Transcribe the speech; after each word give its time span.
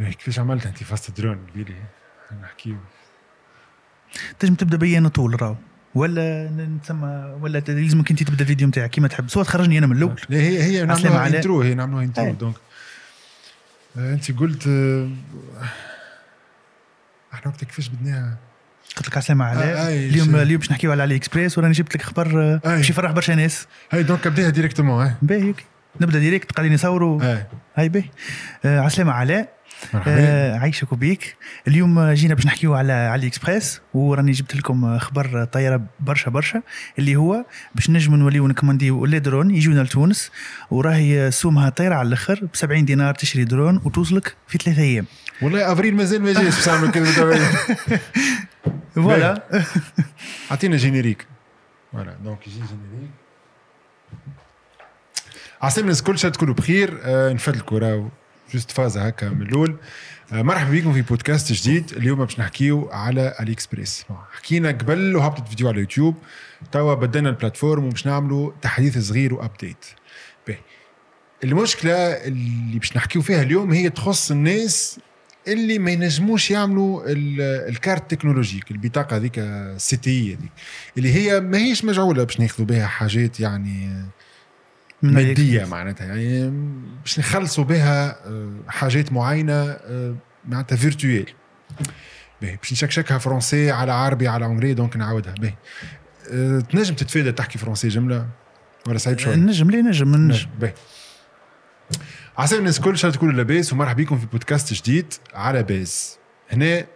إيه، 0.00 0.10
كيفاش 0.12 0.38
عملت 0.38 0.66
أنت 0.66 0.82
فاست 0.82 1.20
درون 1.20 1.38
بيلي 1.54 1.74
نحكي 2.42 2.76
تنجم 4.38 4.54
تبدأ 4.54 4.76
بيان 4.76 5.08
طول 5.08 5.42
راهو 5.42 5.56
ولا 5.94 6.50
نسمى 6.82 7.36
ولا 7.40 7.58
لازمك 7.58 8.10
أنت 8.10 8.22
تبدأ 8.22 8.42
الفيديو 8.42 8.68
نتاعك 8.68 8.90
كيما 8.90 9.08
تحب 9.08 9.28
سواء 9.28 9.44
تخرجني 9.44 9.78
أنا 9.78 9.86
من 9.86 9.96
الأول 9.96 10.20
لا 10.28 10.38
هي 10.38 10.62
هي 10.62 10.84
نعملوها. 10.84 11.26
intro 11.26 11.62
هي 11.62 11.74
نعملوها 11.74 12.04
intro 12.04 12.24
إيه. 12.26 12.32
donc 12.32 12.54
آه، 13.98 14.12
أنت 14.14 14.32
قلت 14.32 14.66
آه، 14.66 15.08
إحنا 17.34 17.50
وقتها 17.52 17.66
كيفاش 17.66 17.88
بدناها 17.88 18.36
قلت 18.96 19.08
لك 19.08 19.16
عسلامة 19.16 19.44
علاء 19.44 19.76
آه، 19.76 19.88
اليوم. 19.88 20.36
اليوم 20.36 20.58
باش 20.60 20.70
نحكيو 20.70 20.92
على 20.92 21.02
علي 21.02 21.16
اكسبريس 21.16 21.58
وراني 21.58 21.72
جبت 21.72 21.94
لك 21.96 22.02
خبر. 22.02 22.56
باش 22.56 22.90
يفرح 22.90 23.10
برشا 23.10 23.32
ناس 23.32 23.66
هاي 23.90 24.02
donc 24.02 24.26
ابداها 24.26 24.50
directement 24.50 25.06
آه 25.06 25.16
باهي. 25.22 25.54
نبدأ 26.00 26.18
direct 26.18 26.52
قاعدين 26.52 26.72
يصوروا 26.72 27.38
هاي 27.76 27.88
باهي 27.88 28.04
عسلامة 28.64 29.12
علاء 29.12 29.57
آه، 30.06 30.58
عايشك 30.58 30.92
وبيك 30.92 31.36
اليوم 31.68 32.10
جينا 32.12 32.34
باش 32.34 32.46
نحكيو 32.46 32.74
على 32.74 32.92
علي 32.92 33.26
إكسبريس 33.26 33.80
وراني 33.94 34.32
جبت 34.32 34.56
لكم 34.56 34.98
خبر 34.98 35.44
طياره 35.44 35.82
برشا 36.00 36.30
برشا 36.30 36.62
اللي 36.98 37.16
هو 37.16 37.44
باش 37.74 37.90
نجموا 37.90 38.16
نوليو 38.16 38.48
نكمانديو 38.48 39.04
les 39.04 39.18
drones 39.18 39.50
يجونا 39.50 39.80
لتونس 39.80 40.30
وراهي 40.70 41.30
سومها 41.30 41.68
طايرة 41.68 41.94
على 41.94 42.08
الأخر 42.08 42.44
ب 42.52 42.56
70 42.56 42.84
دينار 42.84 43.14
تشري 43.14 43.44
درون 43.44 43.80
وتوصلك 43.84 44.36
في 44.48 44.58
ثلاثة 44.58 44.82
أيام. 44.82 45.06
والله 45.42 45.72
أفريل 45.72 45.96
مازال 45.96 46.22
ما 46.22 46.32
جاش 46.32 46.44
باش 46.44 46.68
نعملوا 46.68 46.90
كذا 46.90 47.14
توا. 47.14 47.34
voilà. 48.94 49.42
اعطينا 50.50 50.76
générique. 50.76 51.26
voilà 51.92 52.16
donc 52.24 52.46
يجي 52.46 52.56
générique. 52.56 53.10
عسى 55.62 55.80
الناس 55.80 56.02
كل 56.02 56.18
شيء 56.18 56.30
تكونوا 56.30 56.54
بخير. 56.54 56.98
آه 57.02 57.32
نفدلكوا 57.32 57.78
راهو 57.78 58.08
juste 58.54 58.70
فازة 58.70 59.06
هكا 59.06 59.28
من 59.28 59.42
الأول. 59.42 59.76
آه 60.32 60.42
مرحبا 60.42 60.70
بكم 60.70 60.92
في 60.92 61.02
بودكاست 61.02 61.52
جديد. 61.52 61.92
اليوم 61.92 62.18
باش 62.18 62.40
نحكيو 62.40 62.88
على 62.92 63.34
الي 63.40 63.52
اكسبريس 63.52 64.04
حكينا 64.32 64.68
قبل 64.68 65.16
وهبطت 65.16 65.48
فيديو 65.48 65.68
على 65.68 65.74
اليوتيوب 65.74 66.14
توا 66.72 66.94
بدلنا 66.94 67.28
ال 67.28 67.33
plateforme 67.33 67.84
وباش 67.84 68.06
نعملوا 68.06 68.52
تحديث 68.62 68.98
صغير 68.98 69.34
و 69.34 69.41
update 69.41 69.84
المشكلة 71.44 71.92
اللي 71.92 72.78
باش 72.78 72.96
نحكيو 72.96 73.22
فيها 73.22 73.42
اليوم 73.42 73.72
هي 73.72 73.90
تخص 73.90 74.30
الناس 74.30 75.00
اللي 75.48 75.78
ما 75.78 75.90
ينجموش 75.90 76.50
يعملوا 76.50 77.02
ال- 77.06 77.40
ال 77.68 77.75
carte 77.75 78.10
technologique 78.10 78.70
البطاقة 78.70 79.16
هذيك 79.16 79.38
ال 79.38 79.62
CTI 79.62 80.34
هذيك 80.36 80.50
اللي 80.98 81.14
هي 81.14 81.40
ماهيش 81.40 81.84
مجعولة 81.84 82.24
باش 82.24 82.40
ناخذوا 82.40 82.66
بها 82.66 82.86
حاجات 82.86 83.40
يعني 83.40 83.86
علي 83.86 84.04
مادية. 85.02 85.64
معناتها. 85.64 86.06
يعني 86.06 86.50
باش 87.00 87.18
نخلصوا 87.18 87.64
بها 87.64 88.26
آه، 88.26 88.52
حاجات 88.68 89.12
معينة 89.12 89.52
آه، 89.70 90.14
معناتها 90.48 90.76
virtuelles 90.76 91.32
باهي. 92.42 92.56
باش 92.56 92.72
نشكشكها 92.72 93.18
français 93.18 93.70
على 93.70 93.92
عربي 93.92 94.28
على 94.28 94.46
anglais 94.46 94.74
donc 94.74 94.96
نعاودها. 94.96 95.34
باهي. 95.34 95.54
آه، 96.32 96.60
تنجم 96.60 96.94
تتفادى 96.94 97.32
تحكي 97.32 97.58
français 97.58 97.88
جملة؟ 97.88 98.26
ولا 98.86 98.98
صعيب 98.98 99.18
شوية 99.18 99.34
نجم 99.34 99.70
ليه 99.70 99.82
نجم 99.82 100.16
نجم. 100.16 100.48
باهي. 100.60 100.74
عسى 102.38 102.58
الناس 102.58 102.78
الكل 102.78 102.98
شرط 102.98 103.14
تكونوا 103.14 103.34
لاباس 103.34 103.72
ومرحبا 103.72 104.02
بكم 104.02 104.18
في 104.18 104.26
بودكاست 104.26 104.72
جديد 104.74 105.14
على 105.34 105.62
باز. 105.62 106.18
هنا 106.50 106.86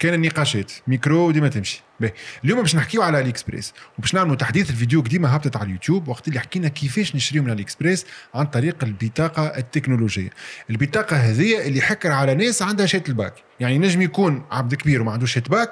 كان 0.00 0.14
النقاشات. 0.14 0.72
ميكرو 0.86 1.30
ديما 1.30 1.48
تمشي. 1.48 1.82
باهي. 2.00 2.12
اليوم 2.44 2.60
باش 2.60 2.76
نحكيو 2.76 3.02
على 3.02 3.20
الي 3.20 3.28
اكسبريس 3.30 3.72
وباش 3.98 4.14
نعملوا 4.14 4.36
تحديث 4.36 4.70
الفيديو 4.70 5.00
قديمة 5.00 5.28
هبطت 5.28 5.56
على 5.56 5.66
اليوتيوب 5.66 6.08
وقت 6.08 6.28
اللي 6.28 6.40
حكينا 6.40 6.68
كيفاش 6.68 7.16
نشريو 7.16 7.42
من 7.42 7.50
الي 7.50 7.62
اكسبريس 7.62 8.06
عن 8.34 8.46
طريق 8.46 8.84
البطاقة 8.84 9.46
التكنولوجية. 9.46 10.30
البطاقة 10.70 11.16
هذه 11.16 11.66
اللي 11.66 11.80
حكر 11.80 12.12
على 12.12 12.34
ناس 12.34 12.62
عندها 12.62 12.86
شات 12.86 13.08
الباك. 13.08 13.34
يعني 13.60 13.78
نجم 13.78 14.02
يكون 14.02 14.44
عبد 14.50 14.74
كبير 14.74 15.02
وما 15.02 15.12
عندوش 15.12 15.32
شات 15.32 15.48
باك 15.48 15.70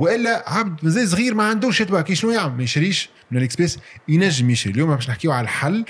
وإلا 0.00 0.44
عبد 0.46 0.84
مازال 0.84 1.08
صغير 1.08 1.34
ما 1.34 1.44
عندوش 1.44 1.78
شات 1.78 1.90
باك 1.90 2.12
شنو 2.12 2.30
يعمل؟ 2.30 2.56
ما 2.56 2.62
يشريش 2.62 3.10
من 3.30 3.38
علي 3.38 3.51
إكسبريس 3.51 3.78
ينجم 4.08 4.50
يشري. 4.50 4.72
اليوم 4.72 4.94
باش 4.94 5.10
نحكيو 5.10 5.32
على 5.32 5.44
الحل. 5.44 5.84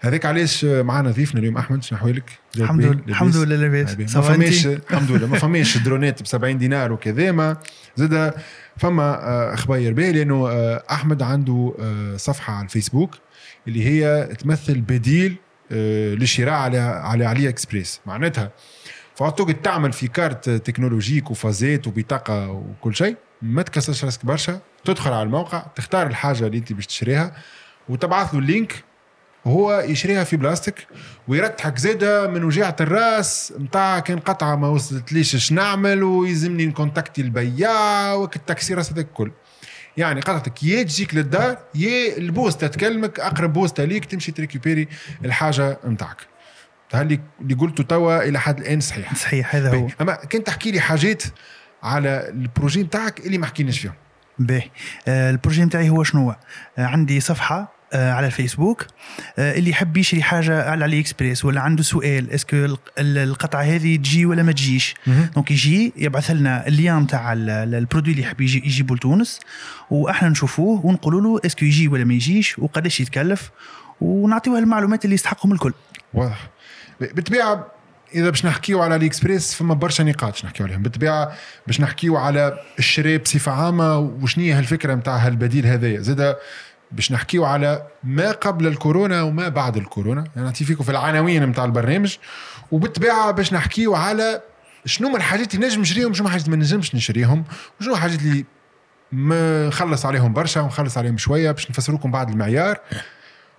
هذاك 0.00 0.26
علاش 0.26 0.64
معنا 0.64 1.10
ضيفنا 1.10 1.40
اليوم 1.40 1.56
أحمد 1.56 1.82
شنو 1.82 1.98
احوالك 1.98 2.30
الحمد 2.56 2.84
لله 2.84 3.02
الحمد 3.08 3.36
لله 3.36 3.56
لاباس. 3.56 4.16
ما 4.16 4.22
فماش؟ 4.22 4.66
الحمد 4.66 5.10
لله. 5.10 5.26
ما 5.26 5.38
فماش 5.38 5.78
درونات 5.78 6.22
ب 6.22 6.26
70 6.26 6.58
دينار 6.58 6.92
وكذا 6.92 7.32
ما 7.32 7.56
زاد 7.96 8.34
فما 8.76 9.02
آه، 9.02 9.54
أخبار 9.54 9.92
به 9.92 10.10
لأنه 10.10 10.48
آه، 10.48 10.82
أحمد 10.90 11.22
عنده 11.22 11.74
آه، 11.80 12.16
صفحة 12.16 12.52
على 12.52 12.64
الفيسبوك 12.64 13.14
اللي 13.68 13.86
هي 13.86 14.28
تمثل 14.38 14.80
بديل 14.80 15.36
للشراء 15.70 16.54
على 16.54 16.78
على 16.78 17.24
علي 17.24 17.48
إكسبريس. 17.48 18.00
معناتها 18.06 18.52
فعطوك 19.14 19.50
تعمل 19.50 19.92
في 19.92 20.08
carte 20.08 20.50
technologique 20.50 21.30
وفازات 21.30 21.86
وبطاقة 21.86 22.50
وكل 22.50 22.94
شيء. 22.94 23.16
ما 23.44 23.62
تكسرش 23.62 24.04
راسك 24.04 24.26
برشا 24.26 24.60
تدخل 24.84 25.12
على 25.12 25.22
الموقع 25.22 25.66
تختار 25.76 26.06
الحاجة 26.06 26.46
اللي 26.46 26.58
انت 26.58 26.72
باش 26.72 26.86
تشريها 26.86 27.36
وتبعث 27.88 28.34
له 28.34 28.40
ال 28.40 28.49
lien 28.49 28.84
وهو 29.44 29.80
يشريها 29.80 30.24
في 30.24 30.36
بلاصتك 30.36 30.86
ويريحك 31.28 31.78
زاده 31.78 32.28
من 32.28 32.44
وجيعة 32.44 32.76
الراس 32.80 33.52
نتاع 33.60 34.00
كان 34.00 34.18
قطعة 34.18 34.56
ما 34.56 34.68
وصلتليش 34.68 35.34
اش 35.34 35.52
نعمل 35.52 36.02
ويلزمني 36.02 36.66
نكونتاكتي 36.66 37.22
البياع 37.22 38.14
وكالتكسير 38.14 38.74
الراس 38.74 38.92
هذاك 38.92 39.06
الكل. 39.06 39.30
يعني 39.96 40.20
قطعتك 40.20 40.62
يا 40.62 40.82
تجيك 40.82 41.14
للدار 41.14 41.58
يا 41.74 42.16
البوسطه 42.18 42.66
تكلمك 42.66 43.20
أقرب 43.20 43.52
بوسطه 43.52 43.84
ليك 43.84 44.04
تمشي 44.04 44.32
تريكوبيري 44.32 44.88
الحاجة 45.24 45.78
نتاعك 45.86 46.16
هل 46.94 47.18
اللي 47.40 47.54
قلته 47.54 47.84
توا 47.84 48.22
إلى 48.28 48.40
حد 48.40 48.60
الآن 48.60 48.80
صحيح. 48.80 49.14
صحيح 49.14 49.54
هذا 49.54 49.74
هو. 49.76 49.88
أما 50.00 50.14
كان 50.14 50.44
تحكي 50.44 50.70
لي 50.70 50.80
حاجات 50.80 51.22
على 51.84 52.28
ال 52.28 52.36
projet 52.36 52.82
نتاعك 52.82 53.20
اللي 53.26 53.38
ما 53.38 53.46
حكيناش 53.46 53.78
فيهم. 53.78 53.92
باهي. 54.38 54.70
آه، 55.08 55.30
ال 55.30 55.35
projet 55.35 55.64
نتاعي 55.64 55.88
هو 55.90 56.02
شنو 56.04 56.20
هو؟ 56.22 56.36
آه، 56.78 56.84
عندي 56.86 57.20
صفحة 57.20 57.74
آه، 57.92 58.12
على 58.12 58.26
الفيسبوك 58.26 58.86
اللي 59.38 59.70
يحب 59.70 59.96
يشري 59.96 60.22
حاجة 60.22 60.70
على 60.70 60.84
علي 60.84 61.00
اكسبريس 61.00 61.44
ولا 61.44 61.60
عنده 61.60 61.82
سؤال 61.82 62.30
est-ce 62.30 62.47
que 62.47 62.56
الق- 62.56 62.92
ال- 62.98 63.18
القطعة 63.18 63.62
هذه 63.62 63.96
تجي 63.96 64.26
ولا 64.26 64.42
ما 64.42 64.52
تجيش؟ 64.52 64.94
donc 65.34 65.50
يجي 65.50 65.92
يبعث 65.96 66.30
لنا 66.30 66.66
ال 66.66 66.72
lien 66.72 66.98
نتاع 66.98 67.32
ال- 67.32 67.50
ال- 67.50 67.74
ال 67.74 67.79
produit 67.79 68.12
اللي 68.12 68.22
يحب 68.22 68.40
يجي 68.40 68.58
يجيبه 68.58 68.94
لتونس 68.94 69.40
وأحنا 69.90 70.28
نشوفوه 70.28 70.86
ونقولوا 70.86 71.20
له 71.20 71.40
est-ce 71.46 71.58
que 71.58 71.64
يجي 71.64 71.88
ولا 71.88 72.04
ما 72.04 72.14
يجيش 72.14 72.58
وقداش 72.58 73.00
يتكلف 73.00 73.50
ونعطيوه 74.00 74.58
المعلومات 74.58 75.04
اللي 75.04 75.14
يستحقهم 75.14 75.52
الكل. 75.52 75.72
واضح. 76.14 76.48
بالطبيعه 77.00 77.66
إذا 78.14 78.30
باش 78.30 78.46
نحكيو 78.46 78.82
على 78.82 78.96
الي 78.96 79.06
اكسبريس 79.06 79.54
فما 79.54 79.74
برشا 79.74 80.02
نقاط 80.02 80.32
باش 80.32 80.44
نحكيو 80.44 80.66
عليهم. 80.66 80.82
بالطبيعة 80.82 81.32
باش 81.66 81.80
نحكيو 81.80 82.16
على 82.16 82.58
الشراء 82.78 83.16
بصفة 83.16 83.52
عامة 83.52 83.98
وشنو 83.98 84.44
هي 84.44 84.58
الفكرة 84.58 84.94
نتاع 84.94 85.16
هالبديل 85.16 85.66
هذايا. 85.66 86.00
زاد 86.00 86.36
باش 86.92 87.12
نحكيو 87.12 87.44
على 87.44 87.86
ما 88.04 88.30
قبل 88.30 88.66
الكورونا 88.66 89.22
وما 89.22 89.48
بعد 89.48 89.76
الكورونا. 89.76 90.24
يعني 90.36 90.46
نعطي 90.46 90.64
فيكم 90.64 90.84
في 90.84 90.90
العناوين 90.90 91.44
نتاع 91.44 91.64
البرنامج. 91.64 92.16
وبالطبيعة 92.70 93.30
باش 93.30 93.52
نحكيو 93.52 93.94
على 93.94 94.42
شنو 94.86 95.08
من 95.08 95.16
الحاجات 95.16 95.54
اللي 95.54 95.66
نجم 95.66 95.80
نشريهم 95.80 96.10
وشنو 96.10 96.28
حاجات 96.28 96.48
ما 96.48 96.56
نجمش 96.56 96.94
نشريهم 96.94 97.44
وشنو 97.80 97.94
الحاجات 97.94 98.20
اللي 98.20 98.44
ما 99.12 99.66
نخلص 99.66 100.06
عليهم 100.06 100.32
برشا 100.32 100.60
ونخلص 100.60 100.98
عليهم 100.98 101.18
شوية 101.18 101.50
باش 101.50 101.70
نفسر 101.70 101.92
لكم 101.92 102.10
بعض 102.10 102.30
المعيار. 102.30 102.78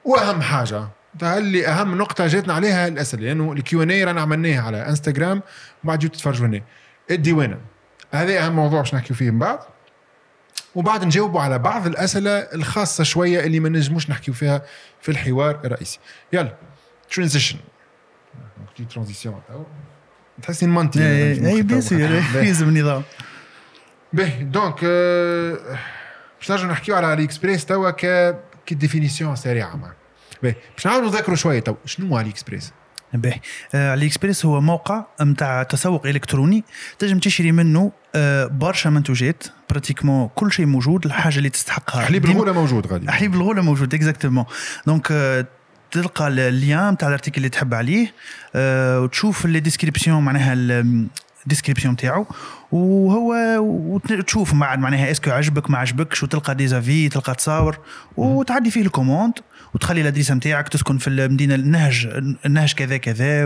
وأهم 0.06 0.42
حاجة 0.42 0.88
اللي 1.24 1.68
أهم 1.68 1.98
نقطة 1.98 2.28
جاتنا 2.28 2.53
عليها 2.53 2.88
الأسئلة 2.88 3.24
لأنه 3.24 3.53
ال 3.53 3.84
Q&A 3.84 4.03
رانا 4.03 4.22
عملناها 4.22 4.62
على 4.62 4.90
انستغرام 4.90 5.42
وبعد 5.84 6.00
جيتوا 6.00 6.16
تتفرجوا 6.16 6.48
هنا 6.48 6.62
الديوانه 7.12 7.58
هذا 8.12 8.46
أهم 8.46 8.56
موضوع 8.56 8.80
باش 8.80 8.96
نحكيو 8.96 9.16
فيه 9.16 9.31
من 9.31 9.40
بعد. 9.40 9.59
وبعد 10.76 11.03
نجاوبوا 11.06 11.42
على 11.42 11.59
بعض 11.59 11.88
الأسئلة 11.88 12.31
الخاصة 12.31 13.03
شوية 13.03 13.40
اللي 13.46 13.59
ما 13.59 13.70
نجموش 13.70 14.09
نحكيو 14.09 14.34
فيها 14.34 14.62
في 15.02 15.09
الحوار 15.12 15.59
الرئيسي. 15.66 16.00
يلا 16.34 16.56
ترانزيشن 17.12 17.58
ترانزيسيون 18.90 19.41
تحسي 20.41 20.66
نمنتي 20.66 21.00
اي 21.47 21.62
بيان 21.62 21.82
سور 21.82 22.00
يلزم 22.35 22.70
النظام 22.70 23.03
باهي 24.14 24.44
دونك 24.44 24.79
آه، 24.84 25.58
باش 26.40 26.52
نرجعوا 26.52 26.72
نحكيو 26.72 26.96
على 26.96 27.08
علي 27.08 27.23
اكسبريس 27.23 27.66
توا 27.66 27.91
ك 27.91 28.35
كديفينيسيون 28.66 29.35
سريعة 29.35 29.76
معنا 29.76 29.94
باهي 30.46 30.56
باش 30.76 30.88
نعاودوا 30.88 31.09
نذكروا 31.09 31.36
شوية 31.36 31.59
تو 31.59 31.76
شنو 31.86 32.18
علي 32.18 32.30
اكسبريس 32.30 32.72
باهي 33.14 33.40
AliExpress 33.73 34.46
هو 34.46 34.62
موقع 34.62 35.06
نتاع 35.22 35.64
تسوق 35.64 36.08
إلكتروني. 36.08 36.64
تنجم 37.00 37.20
تشري 37.20 37.52
منه 37.52 37.92
آه، 38.16 38.46
برشا 38.46 38.90
منتوجات. 38.90 39.44
pratiquement 39.70 40.29
كل 40.36 40.52
شيء 40.52 40.66
موجود 40.66 41.06
الحاجة 41.06 41.38
اللي 41.38 41.50
تستحقها. 41.50 42.06
حليب 42.06 42.26
الغولة 42.26 42.53
موجود 42.53 42.88
غادي. 42.88 43.12
حليب 43.12 43.34
الغولة 43.34 43.62
موجود 43.62 43.94
exactement 43.94 44.46
donc 44.88 45.08
آه، 45.12 45.46
تلقى 45.92 46.28
ال 46.28 46.40
lien 46.40 46.90
نتاع 46.90 47.08
ال 47.08 47.11
article 47.11 47.38
اللي 47.38 47.50
تحب 47.50 47.74
عليه 47.74 48.14
آه، 48.56 49.02
وتشوف 49.02 49.46
les 49.46 49.59
descriptions 49.59 50.23
معناها 50.24 50.53
ال 51.44 51.48
description 51.48 51.96
تاعو. 51.96 52.26
وهو 52.72 53.36
وتشوف 53.59 54.53
بعد 54.53 54.80
معناها 54.80 55.12
est-ce 55.12 55.25
que 55.25 55.32
عجبك 55.32 55.70
ما 55.70 55.78
عجبكش؟ 55.78 56.24
وتلقى 56.24 56.56
des 56.56 56.79
avis 56.79 57.09
تلقى 57.09 57.36
تصاور 57.36 57.78
وتعدي 58.18 58.72
فيه 58.72 58.82
ال 58.82 58.87
commande. 58.87 59.34
وتخلي 59.76 60.02
الادريسه 60.02 60.34
نتاعك 60.36 60.70
تسكن 60.70 60.98
في 60.98 61.08
المدينة 61.08 61.56
النهج 61.56 62.08
النهج 62.46 62.74
كذا 62.74 62.98
كذا 62.98 63.46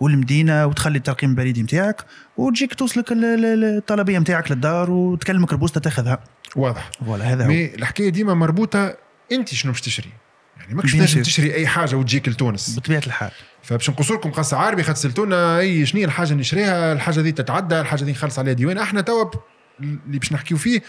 والمدينة 0.00 0.66
وتخلي 0.66 0.98
الترقيم 0.98 1.30
البريدي 1.30 1.62
نتاعك 1.62 2.04
وتجيك 2.36 2.74
توصلك 2.74 3.12
ال- 3.12 3.24
ال- 3.24 3.64
الطلبية 3.76 4.18
نتاعك 4.18 4.50
للدار 4.50 4.90
وتكلمك 4.90 5.52
البوسطة 5.52 5.80
تاخذها. 5.80 6.18
واضح. 6.56 6.90
voilà 7.06 7.24
هذا 7.24 7.44
هو. 7.44 7.48
mais 7.48 7.74
الحكاية 7.74 8.08
ديما 8.08 8.34
مربوطة 8.34 8.96
أنت 9.32 9.48
شنو 9.54 9.72
باش 9.72 9.80
تشري. 9.80 10.08
يعني 10.60 10.74
ماكش 10.74 10.92
تنجم. 10.92 11.22
تشري 11.22 11.54
أي 11.54 11.66
حاجة 11.66 11.96
وتجيك 11.96 12.28
لتونس. 12.28 12.78
بطبيعة 12.78 13.02
الحال. 13.06 13.30
فباش 13.62 13.90
نقص 13.90 14.10
لكم 14.10 14.30
قص 14.30 14.54
عربي 14.54 14.82
خاطر 14.82 14.98
سالتونا 14.98 15.58
أي 15.58 15.86
شنو 15.86 16.00
هي 16.00 16.04
الحاجة 16.04 16.28
اللي 16.30 16.40
نشريها؟ 16.40 16.92
الحاجة 16.92 17.20
دي 17.20 17.32
تتعدى 17.32 17.80
الحاجة 17.80 18.04
دي 18.04 18.10
نخلص 18.10 18.38
عليها 18.38 18.52
ديوان. 18.52 18.78
أحنا 18.78 19.00
توا 19.00 19.30
اللي 19.80 20.18
باش 20.18 20.32
نحكيو 20.32 20.56
فيه 20.56 20.82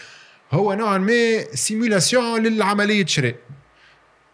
هو 0.52 0.74
نوعا 0.74 0.98
ما 0.98 1.44
simulation 1.54 2.42
للعملية 2.42 3.06
شراء. 3.06 3.34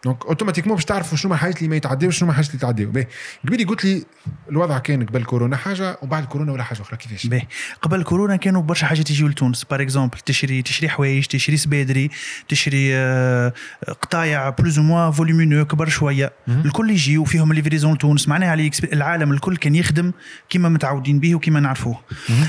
donc 0.03 0.25
automatiquement 0.25 0.75
باش 0.75 0.85
تعرفوا 0.85 1.17
شنو 1.17 1.33
الحاجات 1.33 1.57
اللي 1.57 1.69
ما 1.69 1.75
يتعداوش 1.75 2.17
شنو 2.17 2.29
الحاجات 2.29 2.47
اللي 2.47 2.57
يتعداو 2.57 2.91
باهي 2.91 3.07
قبيلي 3.47 3.63
قلت 3.63 3.85
لي 3.85 4.03
الوضع 4.49 4.77
كان 4.79 5.05
قبل 5.05 5.23
كورونا 5.23 5.57
حاجة 5.57 5.97
وبعد 6.01 6.25
كورونا 6.25 6.51
ولا 6.51 6.63
حاجة 6.63 6.81
أخرى. 6.81 6.97
كيفاش؟ 6.97 7.27
باهي 7.27 7.47
قبل 7.81 8.03
كورونا 8.03 8.35
كانوا 8.35 8.61
برشا 8.61 8.87
حاجات 8.87 9.09
يجيو 9.09 9.27
لتونس. 9.27 9.63
par 9.63 9.81
exemple 9.81 10.17
تشري 10.19 10.61
تشري 10.61 10.89
حوايج 10.89 11.25
تشري 11.25 11.57
سبادري 11.57 12.09
تشري 12.47 12.95
آه، 12.95 13.53
قطايع 14.01 14.49
plus 14.49 14.79
ou 14.79 14.88
moins 14.88 15.11
volumineux 15.11 15.65
كبر 15.65 15.89
شوية. 15.89 16.33
الكل 16.47 16.89
يجيو 16.89 17.23
فيهم 17.23 17.53
livraison 17.53 17.93
لتونس. 17.93 18.27
معناها 18.27 18.69
العالم 18.93 19.31
الكل 19.31 19.57
كان 19.57 19.75
يخدم 19.75 20.11
كما 20.49 20.69
متعودين 20.69 21.19
به 21.19 21.35
وكما 21.35 21.59
نعرفوه. 21.59 21.99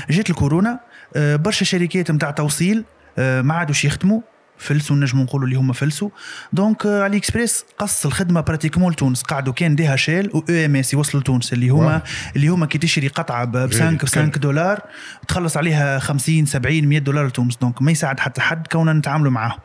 جات 0.09 0.29
الكورونا 0.29 0.79
آه، 1.15 1.35
برشا 1.35 1.65
شركات 1.65 2.11
نتاع 2.11 2.31
توصيل 2.31 2.83
آه، 3.17 3.41
ما 3.41 3.53
عادوش 3.53 3.85
يخدموا. 3.85 4.21
فلسوا 4.57 4.95
نجموا 4.95 5.23
نقولوا 5.23 5.47
اللي 5.47 5.59
هما 5.59 5.73
فلسوا 5.73 6.09
donc 6.53 6.85
آه، 6.85 7.03
AliExpress 7.03 7.65
قص 7.79 8.05
الخدمة 8.05 8.41
pratiquement 8.41 8.91
لتونس. 8.91 9.21
قعدوا 9.21 9.53
كان 9.53 9.75
DHL 9.75 10.29
و 10.33 10.37
EMS 10.37 10.93
يوصلوا 10.93 11.21
لتونس 11.21 11.53
اللي 11.53 11.69
هما 11.69 11.85
واو. 11.85 12.01
اللي 12.35 12.47
هما 12.47 12.65
كي 12.65 12.77
تشري 12.77 13.07
قطعة 13.07 13.45
ب 13.45 13.57
5 13.57 13.85
غالي. 13.85 13.97
5 13.97 14.21
دولار 14.21 14.81
تخلص 15.27 15.57
عليها 15.57 15.99
50 15.99 16.45
70 16.45 16.87
100 16.87 16.99
دولار 16.99 17.27
لتونس. 17.27 17.57
donc 17.57 17.81
ما 17.81 17.91
يساعد 17.91 18.19
حتى 18.19 18.41
حد 18.41 18.67
كوننا 18.67 18.93
نتعاملوا 18.93 19.31
معاه. 19.31 19.55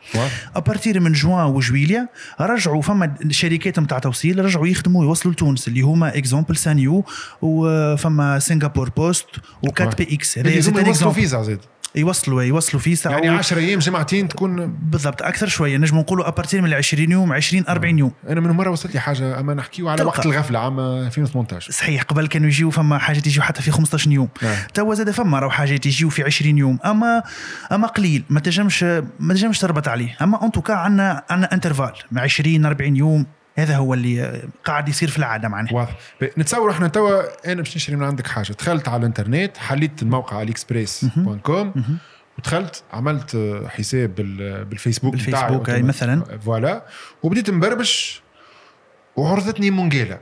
à 0.55 0.61
partir 0.61 0.99
من 0.99 1.11
جوان 1.11 1.45
وجويليا 1.45 2.09
رجعوا 2.41 2.81
فما 2.81 3.15
شركات 3.29 3.79
نتاع 3.79 3.99
توصيل 3.99 4.45
رجعوا 4.45 4.67
يخدموا 4.67 5.03
يوصلوا 5.03 5.33
لتونس. 5.33 5.67
اللي 5.67 5.81
هما 5.81 6.17
exemple 6.17 6.57
Sunyou 6.57 7.05
وفما 7.41 8.39
Singapore 8.39 8.89
Post 8.89 9.27
و 9.63 10.01
4PX 10.01 10.37
هذا 10.37 10.49
هما 10.69 10.83
زاد 11.43 11.59
يوصلوا 11.95 12.43
يوصلوا 12.43 12.43
يوصلوا 12.43 12.81
فيسع 12.81 13.09
يعني 13.09 13.29
أو 13.29 13.35
10 13.35 13.57
أيام 13.59 13.79
جمعتين 13.79 14.27
تكون 14.27 14.67
بالضبط 14.67 15.21
أكثر 15.21 15.47
شوية. 15.47 15.77
نجم 15.77 15.97
نقولوا 15.97 16.27
à 16.27 16.32
partir 16.32 16.61
من 16.61 16.73
20 16.73 17.11
يوم 17.11 17.33
20 17.33 17.63
40 17.69 17.99
يوم. 17.99 18.11
أنا 18.29 18.41
من 18.41 18.51
مرة 18.51 18.69
وصلت 18.69 18.93
لي 18.93 18.99
حاجة 18.99 19.39
أما 19.39 19.53
نحكيو 19.53 19.89
على. 19.89 20.03
وقت 20.03 20.25
الغفلة 20.25 20.59
عام 20.59 20.79
2018 20.79 21.71
صحيح 21.71 22.01
قبل 22.01 22.27
كانوا 22.27 22.47
يجيو 22.47 22.69
فما 22.69 22.97
حاجات 22.97 23.27
يجيو 23.27 23.43
حتى 23.43 23.61
في 23.61 23.71
15 23.71 24.11
يوم. 24.11 24.29
نعم. 24.41 24.55
توا 24.73 24.95
زاد 24.95 25.11
فما 25.11 25.39
راهو 25.39 25.49
حاجات 25.49 25.85
يجيو 25.85 26.09
في 26.09 26.23
20 26.23 26.57
يوم. 26.57 26.79
اما 26.85 27.23
أما 27.71 27.87
قليل 27.87 28.23
ما 28.29 28.39
تنجمش 28.39 28.83
ما 28.83 29.03
تنجمش 29.33 29.59
تربط 29.59 29.87
عليه. 29.87 30.17
أما 30.21 30.45
en 30.45 30.51
tout 30.51 30.64
cas 30.64 30.73
عندنا 30.73 31.23
عندنا 31.29 31.53
intervalle 31.53 31.93
20 32.17 32.65
40 32.65 32.95
يوم. 32.95 33.25
هذا 33.55 33.77
هو 33.77 33.93
اللي 33.93 34.41
قاعد 34.65 34.89
يصير 34.89 35.09
في 35.09 35.17
العاده 35.17 35.47
معناها 35.49 35.73
واضح 35.73 35.95
نتصور 36.37 36.71
إحنا 36.71 36.87
توا 36.87 37.21
أنا 37.51 37.61
باش 37.61 37.75
نشري 37.75 37.95
من 37.95 38.03
عندك 38.03 38.27
حاجة 38.27 38.53
دخلت 38.53 38.87
على 38.87 38.99
الإنترنت 38.99 39.57
حليت 39.57 40.01
الموقع 40.01 40.37
AliExpress 40.37 41.03
مهم. 41.03 41.39
com. 41.39 41.73
ودخلت 42.39 42.83
عملت 42.93 43.37
حساب 43.67 44.15
بال- 44.15 44.65
بالفيسبوك 44.65 45.11
بالفيسبوك، 45.13 45.69
أي 45.69 45.81
مثلاً. 45.83 46.37
voilà 46.45 46.85
وبديت 47.23 47.49
نبربش 47.49 48.21
وعرضتني 49.15 49.71
مونجيلا. 49.71 50.19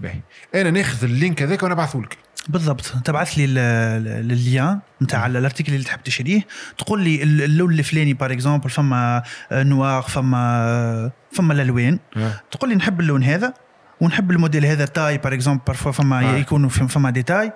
باهي 0.00 0.20
أنا 0.54 0.70
ناخذ 0.70 1.04
ال 1.04 1.12
link 1.12 1.42
هذاك 1.42 1.62
ونبعثه 1.62 1.98
لك 1.98 2.18
بالضبط 2.48 2.94
تبعث 3.04 3.32
لي 3.38 3.44
ال- 3.44 3.58
ال- 3.58 4.32
ال 4.32 4.41
lien 4.41 4.78
نتاع 5.02 5.26
ال 5.26 5.32
article 5.32 5.72
اللي 5.72 5.84
تحب 5.84 6.02
تشريه 6.02 6.40
تقول 6.78 7.02
لي 7.02 7.22
ال- 7.22 7.42
اللون 7.42 7.72
الفلاني 7.72 8.14
par 8.14 8.32
exemple 8.32 8.70
فما 8.70 9.22
آه، 9.52 9.62
noir 9.62 10.02
فما 10.02 11.10
فما 11.32 11.52
الالوان 11.54 11.98
آه. 12.16 12.40
تقول 12.50 12.70
لي 12.70 12.76
نحب 12.76 13.00
اللون 13.00 13.22
هذا 13.24 13.54
ونحب 14.00 14.30
الموديل 14.30 14.66
هذا 14.66 14.84
taille 14.84 15.18
par 15.18 15.34
exemple 15.34 15.62
parfois 15.66 15.92
فما 15.92 16.20
آه. 16.34 16.36
يكونوا 16.36 16.70
فم- 16.70 16.86
فما 16.86 17.10
ديتاي 17.10 17.52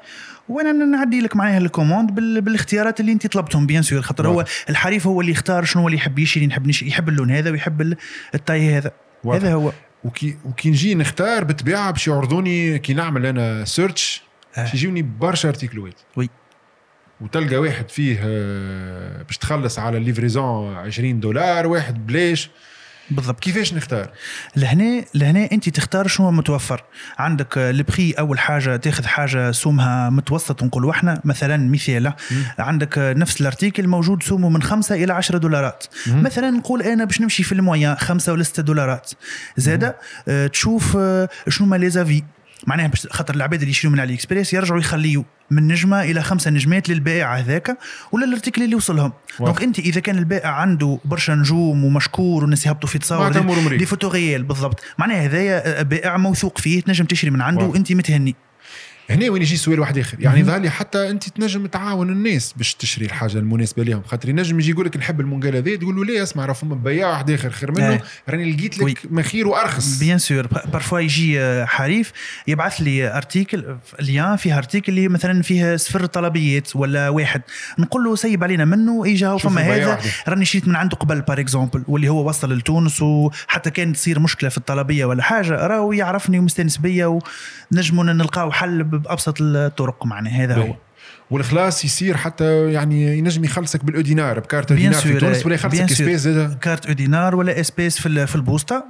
وأنا 0.48 0.72
نعدي 0.72 1.20
لك 1.20 1.36
معناها 1.36 1.58
ال 1.58 1.64
commande 1.64 2.10
بال- 2.14 2.40
بالاختيارات 2.40 3.00
اللي 3.00 3.12
انت 3.12 3.26
طلبتهم 3.26 3.66
bien 3.66 3.82
sûr 3.82 4.02
خاطر 4.02 4.28
هو. 4.28 4.44
الحريف 4.70 5.06
هو 5.06 5.20
اللي 5.20 5.32
يختار 5.32 5.64
شنو 5.64 5.82
هو 5.82 5.88
اللي 5.88 5.98
يحب 5.98 6.18
يشري 6.18 6.46
نش- 6.46 6.82
يحب 6.82 7.08
اللون 7.08 7.30
هذا 7.30 7.50
ويحب 7.50 7.80
ال- 7.80 7.96
ال 8.34 8.40
taille 8.40 8.74
هذا 8.76 8.90
واضح. 9.24 9.42
هذا 9.44 9.54
هو 9.54 9.72
وكي 10.04 10.36
وكي 10.44 10.70
نجي 10.70 10.94
نختار 10.94 11.44
بالطبيعه 11.44 11.90
باش 11.90 12.08
يعرضوني 12.08 12.78
كي 12.78 12.94
نعمل 12.94 13.26
أنا 13.26 13.64
search 13.64 14.27
آه. 14.56 14.62
باش 14.62 14.74
يجيوني 14.74 15.02
برشا 15.02 15.48
ارتيكلوات. 15.48 16.00
oui. 16.16 16.28
وتلقى 17.20 17.56
واحد 17.56 17.88
فيه 17.88 18.20
آه، 18.22 19.22
باش 19.22 19.38
تخلص 19.38 19.78
على 19.78 19.98
ال 19.98 20.06
livraison 20.06 20.74
20 20.76 21.20
دولار 21.20 21.66
واحد 21.66 22.06
بلاش. 22.06 22.50
بالضبط. 23.10 23.40
كيفاش 23.40 23.74
نختار؟ 23.74 24.10
لهنا 24.56 25.04
لهنا 25.14 25.48
أنت 25.52 25.68
تختار 25.68 26.06
شنو 26.06 26.30
متوفر. 26.30 26.84
عندك 27.18 27.58
آه، 27.58 27.70
البخي 27.70 28.12
أول 28.12 28.38
حاجة 28.38 28.76
تاخذ 28.76 29.04
حاجة 29.06 29.50
سومها 29.52 30.10
متوسط 30.10 30.62
نقولوا 30.62 30.90
إحنا 30.90 31.20
مثلا 31.24 31.70
مثال. 31.70 32.12
عندك 32.58 32.98
آه، 32.98 33.12
نفس 33.12 33.40
ال 33.40 33.46
article 33.46 33.86
موجود 33.86 34.22
سومه 34.22 34.48
من 34.48 34.62
خمسة 34.62 34.94
إلى 34.94 35.12
10 35.12 35.38
دولارات. 35.38 35.84
مم. 36.06 36.22
مثلا 36.22 36.50
نقول 36.50 36.82
أنا 36.82 37.04
باش 37.04 37.20
نمشي 37.20 37.42
في 37.42 37.52
ال 37.52 37.59
moyen 37.59 37.94
خمسة 37.96 38.32
ولا 38.32 38.42
ستة 38.42 38.62
دولارات. 38.62 39.10
زاده 39.56 39.96
آه، 40.28 40.46
تشوف 40.46 40.96
آه، 40.96 41.28
شنو 41.48 41.66
ما 41.66 41.76
les 41.76 41.96
avis 41.96 42.22
معناها 42.66 42.86
باش 42.86 43.06
خاطر 43.10 43.34
العباد 43.34 43.60
اللي 43.60 43.70
يشريوا 43.70 43.92
من 43.92 44.00
AliExpress 44.00 44.52
يرجعوا 44.54 44.80
يخليوا 44.80 45.22
من 45.50 45.68
نجمة 45.68 46.02
إلى 46.02 46.22
خمسه 46.22 46.50
نجمات 46.50 46.88
للبائع 46.88 47.34
هذاك 47.36 47.78
ولا 48.12 48.24
ال 48.24 48.29
article 48.29 48.62
اللي 48.62 48.74
وصلهم 48.74 49.12
donc 49.40 49.62
أنت 49.62 49.78
إذا 49.78 50.00
كان 50.00 50.18
البائع 50.18 50.48
عنده 50.50 50.98
برشا 51.04 51.32
نجوم 51.32 51.84
ومشكور 51.84 52.42
والناس 52.42 52.66
يهبطوا 52.66 52.88
في 52.88 52.98
تصاور. 52.98 53.28
des 53.76 53.86
photos 53.86 54.08
réelles 54.08 54.42
بالضبط 54.42 54.80
معناها 54.98 55.24
هذايا 55.24 55.82
بائع 55.82 56.16
موثوق 56.16 56.58
فيه 56.58 56.80
تنجم 56.82 57.04
تشري 57.04 57.30
من 57.30 57.40
عنده. 57.42 57.64
وأنت 57.72 57.92
متهني 57.92 58.34
هنا 59.10 59.30
وين 59.30 59.42
يجي 59.42 59.56
سؤال 59.56 59.80
واحد 59.80 59.98
آخر 59.98 60.20
يعني. 60.20 60.44
ظهر 60.44 60.60
لي 60.60 60.70
حتى 60.70 61.10
أنت 61.10 61.28
تنجم 61.28 61.66
تعاون 61.66 62.10
الناس 62.10 62.54
باش 62.56 62.74
تشري 62.74 63.06
الحاجة 63.06 63.38
المناسبة 63.38 63.82
لهم 63.82 64.02
خاطر 64.02 64.28
ينجم 64.28 64.60
يجي 64.60 64.70
يقول 64.70 64.86
لك 64.86 64.96
نحب 64.96 65.20
المونجال 65.20 65.56
هذا 65.56 65.76
تقول 65.76 65.96
له 65.96 66.04
ليه 66.04 66.22
اسمع 66.22 66.46
راه 66.46 66.52
فما 66.52 66.74
بياع 66.74 67.10
واحد 67.10 67.30
آخر 67.30 67.50
خير 67.50 67.72
منه 67.72 67.90
إيه. 67.90 68.02
راني 68.28 68.52
لقيت. 68.52 68.78
لك 68.78 68.98
ما 69.10 69.22
خير 69.22 69.48
وأرخص 69.48 69.98
bien 69.98 70.18
sûr 70.18 70.46
parfois 70.46 71.00
يجي 71.00 71.40
آه، 71.40 71.64
حريف 71.64 72.12
يبعث 72.46 72.80
لي 72.80 73.16
article 73.16 73.76
lien 74.00 74.36
فيه 74.36 74.58
article 74.58 74.92
اللي 74.92 75.08
مثلا 75.08 75.42
فيه 75.42 75.76
صفر 75.76 76.06
طلبيات 76.06 76.76
ولا 76.76 77.08
واحد 77.08 77.42
نقول 77.78 78.04
له 78.04 78.16
سيب 78.16 78.44
علينا 78.44 78.64
منه 78.64 79.02
اجا 79.06 79.36
شوف 79.36 79.52
فما 79.52 79.60
هذا. 79.60 79.98
راني 80.28 80.44
شريت 80.44 80.68
من 80.68 80.76
عنده 80.76 80.96
قبل 80.96 81.20
par 81.20 81.40
exemple 81.40 81.84
واللي 81.88 82.08
هو 82.08 82.28
وصل 82.28 82.58
لتونس 82.58 83.02
وحتى 83.02 83.70
كان 83.70 83.92
تصير 83.92 84.18
مشكلة 84.18 84.50
في 84.50 84.58
الطلبية 84.58 85.04
ولا 85.04 85.22
حاجة 85.22 85.66
راهو 85.66 85.92
يعرفني 85.92 86.38
ومستانس 86.38 86.76
بيا 86.76 87.20
ونجموا 87.72 88.04
نلقاو 88.04 88.52
حل 88.52 88.97
بأبسط 88.98 89.36
الطرق 89.40 90.06
معناه 90.06 90.30
هذا 90.30 90.54
هو 90.54 90.62
باهي. 90.62 90.74
والخلاص 91.30 91.84
يصير 91.84 92.16
حتى 92.16 92.72
يعني 92.72 93.18
ينجم 93.18 93.44
يخلصك 93.44 93.84
بال 93.84 93.97
e-dinar 93.97 94.40
ب 94.40 94.46
carte 94.46 94.72
e-dinar 94.72 95.00
في 95.00 95.14
تونس 95.14 95.46
ولا 95.46 95.54
يخلصك 95.54 95.86
bien 95.86 95.88
sûr. 95.88 95.92
espèces 95.92 96.20
زاد 96.20 96.58
carte 96.58 96.86
e-dinar 96.86 97.34
ولا 97.34 97.60
espèces 97.60 98.00
في 98.00 98.26
في 98.26 98.36
البوسطة. 98.36 98.84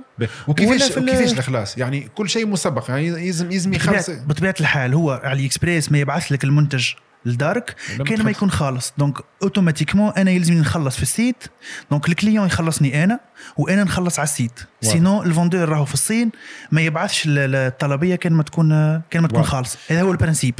وكيفاش 0.48 0.96
وكيفاش 0.96 1.32
الخلاص 1.32 1.78
يعني 1.78 2.08
كل 2.14 2.28
شيء 2.28 2.46
مسبق 2.46 2.90
يعني 2.90 3.06
يلزم 3.06 3.52
يلزم 3.52 3.70
بطبيعة, 3.70 3.92
يخلص 3.92 4.10
بطبيعة 4.10 4.54
الحال 4.60 4.94
هو 4.94 5.20
AliExpress 5.24 5.92
ما 5.92 5.98
يبعث 5.98 6.32
لك 6.32 6.44
المنتج 6.44 6.88
لدارك 7.28 7.74
لما 7.94 8.04
كان 8.04 8.22
ما. 8.22 8.30
يكون 8.30 8.50
خالص. 8.50 8.92
donc 8.98 9.18
automatiquement 9.42 10.12
أنا 10.16 10.30
يلزمني 10.30 10.60
نخلص 10.60 10.96
في 10.96 11.02
ال 11.02 11.09
site. 11.09 11.44
donc 11.90 12.08
ال 12.08 12.14
client 12.14 12.46
يخلصني 12.46 13.04
أنا 13.04 13.20
وأنا 13.56 13.84
نخلص 13.84 14.18
على 14.18 14.26
ال 14.26 14.32
site. 14.32 14.60
sinon 14.82 15.22
ال 15.22 15.28
vendeur 15.28 15.68
راهو 15.68 15.84
في 15.84 15.94
الصين 15.94 16.30
ما 16.72 16.80
يبعثش 16.80 17.26
ال- 17.26 17.38
ال- 17.38 17.54
الطلبية 17.54 18.14
كان 18.14 18.32
ما 18.32 18.42
تكون 18.42 18.68
كان 19.10 19.22
ما 19.22 19.28
تكون. 19.28 19.42
خالص. 19.42 19.76
هذا 19.88 20.02
هو 20.02 20.12
ال 20.12 20.16
principe. 20.16 20.54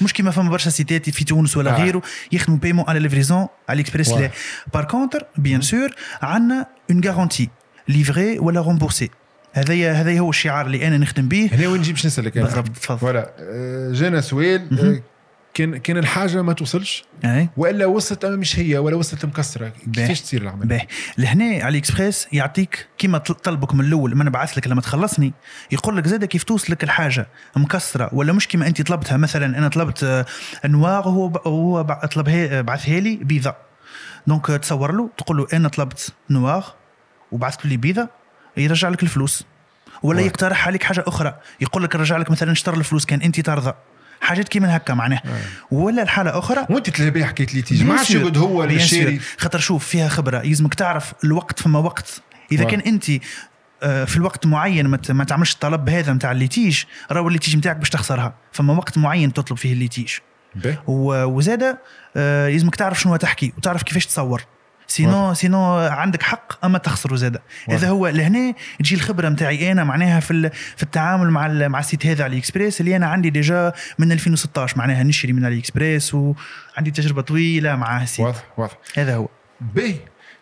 مش 0.00 0.12
كيما 0.12 0.30
فما 0.30 0.50
برشا 0.50 0.70
سيتات 0.70 1.10
في 1.10 1.24
تونس 1.24 1.56
ولا 1.56 1.76
آه. 1.76 1.82
غيره 1.82 2.02
يخدموا 2.32 2.58
paiement 2.58 2.84
à 2.88 2.98
la 2.98 3.46
livraison 3.68 3.80
AliExpress 3.80 4.08
لا. 4.10 4.30
par 4.74 4.84
contre 4.84 5.26
bien 5.36 5.60
sûr 5.60 5.94
عندنا 6.22 6.66
une 6.90 7.00
garantie 7.04 7.48
livré 7.88 8.38
ولا 8.38 8.60
remboursé 8.60 9.10
هذايا 9.54 9.92
هذايا 9.92 10.20
هو 10.20 10.30
الشعار 10.30 10.66
اللي 10.66 10.88
أنا 10.88 10.98
نخدم 10.98 11.28
به. 11.28 11.50
هنا 11.52 11.68
وين 11.68 11.80
نجي 11.80 11.92
باش 11.92 12.06
نسألك. 12.06 12.38
بالضبط 12.38 12.68
تفضل. 12.68 12.98
voilà 12.98 13.30
آه، 13.38 13.92
جانا 13.92 14.20
سؤال 14.20 15.02
كان 15.54 15.76
كان 15.76 15.96
الحاجة 15.96 16.42
ما 16.42 16.52
توصلش؟ 16.52 17.04
أي. 17.24 17.48
وإلا 17.56 17.86
وصلت 17.86 18.24
أما 18.24 18.36
مش 18.36 18.58
هي 18.58 18.78
ولا 18.78 18.96
وصلت 18.96 19.24
مكسرة. 19.24 19.72
كيفاش 19.92 20.20
تصير 20.20 20.42
العملية؟ 20.42 20.68
باهي. 20.68 20.86
لهنا 21.18 21.64
Ali 21.64 21.78
Express 21.78 22.28
يعطيك 22.32 22.86
كيما 22.98 23.18
طل- 23.18 23.34
طلبك 23.34 23.74
من 23.74 23.84
الأول 23.84 24.14
ما 24.16 24.24
نبعث 24.24 24.58
لك 24.58 24.68
لما 24.68 24.80
تخلصني 24.80 25.32
يقول 25.72 25.96
لك 25.96 26.06
زاده 26.06 26.26
كيف 26.26 26.42
توصلك 26.42 26.84
الحاجة؟ 26.84 27.26
مكسرة. 27.56 28.10
ولا 28.12 28.32
مش 28.32 28.48
كيما 28.48 28.66
أنت 28.66 28.82
طلبتها 28.82 29.16
مثلا 29.16 29.58
أنا 29.58 29.68
طلبت 29.68 30.04
آه، 30.04 30.26
نوار 30.64 31.08
وهو 31.08 31.26
هو 31.46 31.82
طلبها 32.14 32.60
بعثها 32.60 33.00
لي 33.00 33.16
بيضاء 33.16 33.56
donc 34.26 34.50
آه، 34.50 34.56
تصور 34.56 34.92
له 34.92 35.10
تقول 35.18 35.36
له 35.36 35.46
أنا 35.52 35.68
طلبت 35.68 36.12
نوار 36.30 36.64
وبعثت 37.32 37.66
لي 37.66 37.76
بيضاء 37.76 38.08
يرجع 38.56 38.88
لك 38.88 39.02
الفلوس. 39.02 39.44
ولا. 40.02 40.20
يقترح 40.20 40.66
عليك 40.66 40.82
حاجة 40.82 41.04
أخرى. 41.06 41.34
يقول 41.60 41.82
لك 41.82 41.96
رجع 41.96 42.16
لك 42.16 42.30
مثلا 42.30 42.52
اشتر 42.52 42.74
الفلوس 42.74 43.04
كان 43.06 43.22
أنت 43.22 43.40
ترضى. 43.40 43.74
حاجات 44.22 44.48
كيما 44.48 44.76
هكا 44.76 44.94
معناها. 44.94 45.22
ولا 45.70 46.02
الحاله 46.02 46.38
أخرى 46.38 46.66
وأنت 46.70 46.90
حكايه 47.24 47.46
اللي 47.48 47.62
تيجي. 47.62 47.84
ما 47.84 47.94
عادش. 47.94 48.10
يقعد 48.10 48.38
هو 48.38 48.64
الشاري. 48.64 49.20
خاطر 49.38 49.58
شوف 49.58 49.86
فيها 49.86 50.08
خبرة. 50.08 50.42
يلزمك 50.42 50.74
تعرف 50.74 51.12
الوقت 51.24 51.60
فما 51.60 51.78
وقت. 51.78 52.22
إذا. 52.52 52.64
كان 52.64 52.80
أنت 52.80 53.04
آه، 53.82 54.04
في 54.04 54.16
الوقت 54.16 54.46
معين 54.46 54.86
ما 55.10 55.24
تعملش 55.24 55.54
الطلب 55.54 55.88
هذا 55.88 56.12
نتاع 56.12 56.32
ال 56.32 56.39
litige 56.39 56.82
راهو 57.10 57.28
ال 57.28 57.32
litige 57.32 57.56
نتاعك 57.56 57.76
باش 57.76 57.90
تخسرها. 57.90 58.34
فما 58.52 58.72
وقت 58.72 58.98
معين 58.98 59.32
تطلب 59.32 59.58
فيه 59.58 59.72
ال 59.72 59.78
litige 59.78 60.12
وزاده 60.86 61.78
آه، 62.16 62.46
يلزمك 62.48 62.76
تعرف 62.76 63.00
شنو 63.00 63.16
تحكي 63.16 63.52
وتعرف 63.58 63.82
كيفاش 63.82 64.06
تصور. 64.06 64.42
sinon 64.86 65.34
sinon 65.34 65.78
عندك 65.78 66.22
حق 66.22 66.64
أما 66.64 66.78
تخسروا 66.78 67.16
زادة. 67.16 67.42
هذا 67.70 67.88
هو 67.88 68.08
لهنا 68.08 68.54
تجي 68.78 68.94
الخبرة 68.94 69.28
نتاعي 69.28 69.72
أنا 69.72 69.84
معناها 69.84 70.20
في 70.20 70.50
في 70.76 70.82
التعامل 70.82 71.30
مع 71.30 71.48
مع 71.48 71.78
ال 71.78 71.84
site 71.84 72.06
هذا 72.06 72.24
علي 72.24 72.38
اكسبريس 72.38 72.80
اللي 72.80 72.96
أنا 72.96 73.06
عندي 73.06 73.30
déjà 73.30 73.72
من 73.98 74.12
2016 74.12 74.78
معناها 74.78 75.02
نشري 75.02 75.32
من 75.32 75.44
علي 75.44 75.58
اكسبريس 75.58 76.14
وعندي 76.14 76.90
تجربة 76.94 77.22
طويلة 77.22 77.76
مع 77.76 78.02
ال 78.02 78.06
site 78.06 78.20
واضح 78.20 78.44
واضح. 78.56 78.76
هذا 78.96 79.16
هو. 79.16 79.28
باهي. 79.60 79.94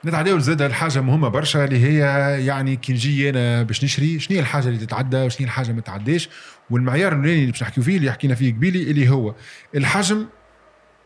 نتعداو 0.05 0.39
زاد 0.39 0.63
الحاجة 0.63 1.01
مهمة 1.01 1.29
برشا 1.29 1.65
اللي 1.65 1.85
هي 1.85 1.99
يعني 2.47 2.77
كي 2.77 2.93
نجي 2.93 3.31
أنا 3.31 3.63
باش 3.63 3.85
نشري 3.85 4.21
شنو 4.21 4.37
هي 4.37 4.41
الحاجة 4.43 4.69
اللي 4.69 4.87
تتعدى 4.87 5.17
وشنو 5.17 5.39
هي 5.41 5.45
الحاجة 5.45 5.73
ما 5.73 5.81
تتعداش 5.81 6.29
والمعيار 6.71 7.13
اللي 7.13 7.47
باش 7.47 7.63
نحكيو 7.63 7.85
فيه 7.85 7.97
اللي 7.97 8.13
حكينا 8.13 8.35
فيه 8.35 8.53
قبيلي 8.53 8.91
اللي 8.91 9.09
هو 9.09 9.35
الحجم 9.75 10.27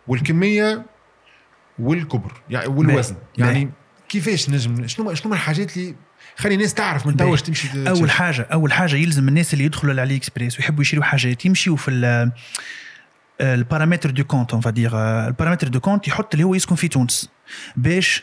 والكمية 0.06 0.86
والكبر 1.78 2.32
يعني 2.50 2.66
والوزن 2.66 3.16
باهي. 3.38 3.52
يعني 3.52 3.70
كيفاش 4.08 4.50
نجم 4.50 4.86
شنو 4.86 5.14
شنو 5.14 5.32
الحاجات 5.32 5.76
اللي 5.76 5.94
خلي 6.36 6.54
الناس 6.54 6.74
تعرف 6.74 7.06
من. 7.06 7.16
توا 7.16 7.36
تمشي 7.36 7.88
أول. 7.88 8.10
حاجة 8.10 8.42
أول 8.52 8.72
حاجة 8.72 8.96
يلزم 8.96 9.28
الناس 9.28 9.54
اللي 9.54 9.64
يدخلوا 9.64 10.00
على 10.00 10.16
إكسبريس 10.16 10.58
ويحبوا 10.58 10.82
يشتروا 10.82 11.04
حاجات 11.04 11.46
يمشيوا 11.46 11.76
في 11.76 11.90
ال- 11.90 12.32
ال 13.40 13.47
paramètres 13.47 14.10
de 14.10 14.24
compte 14.24 14.52
on 14.52 14.60
va 14.60 14.70
dire 14.70 14.90
ال 15.26 15.30
paramètres 15.30 15.68
de 15.68 15.80
compte 15.80 16.08
يحط 16.08 16.34
اللي 16.34 16.44
هو 16.44 16.54
يسكن 16.54 16.74
في 16.74 16.88
تونس 16.88 17.30
باش 17.76 18.22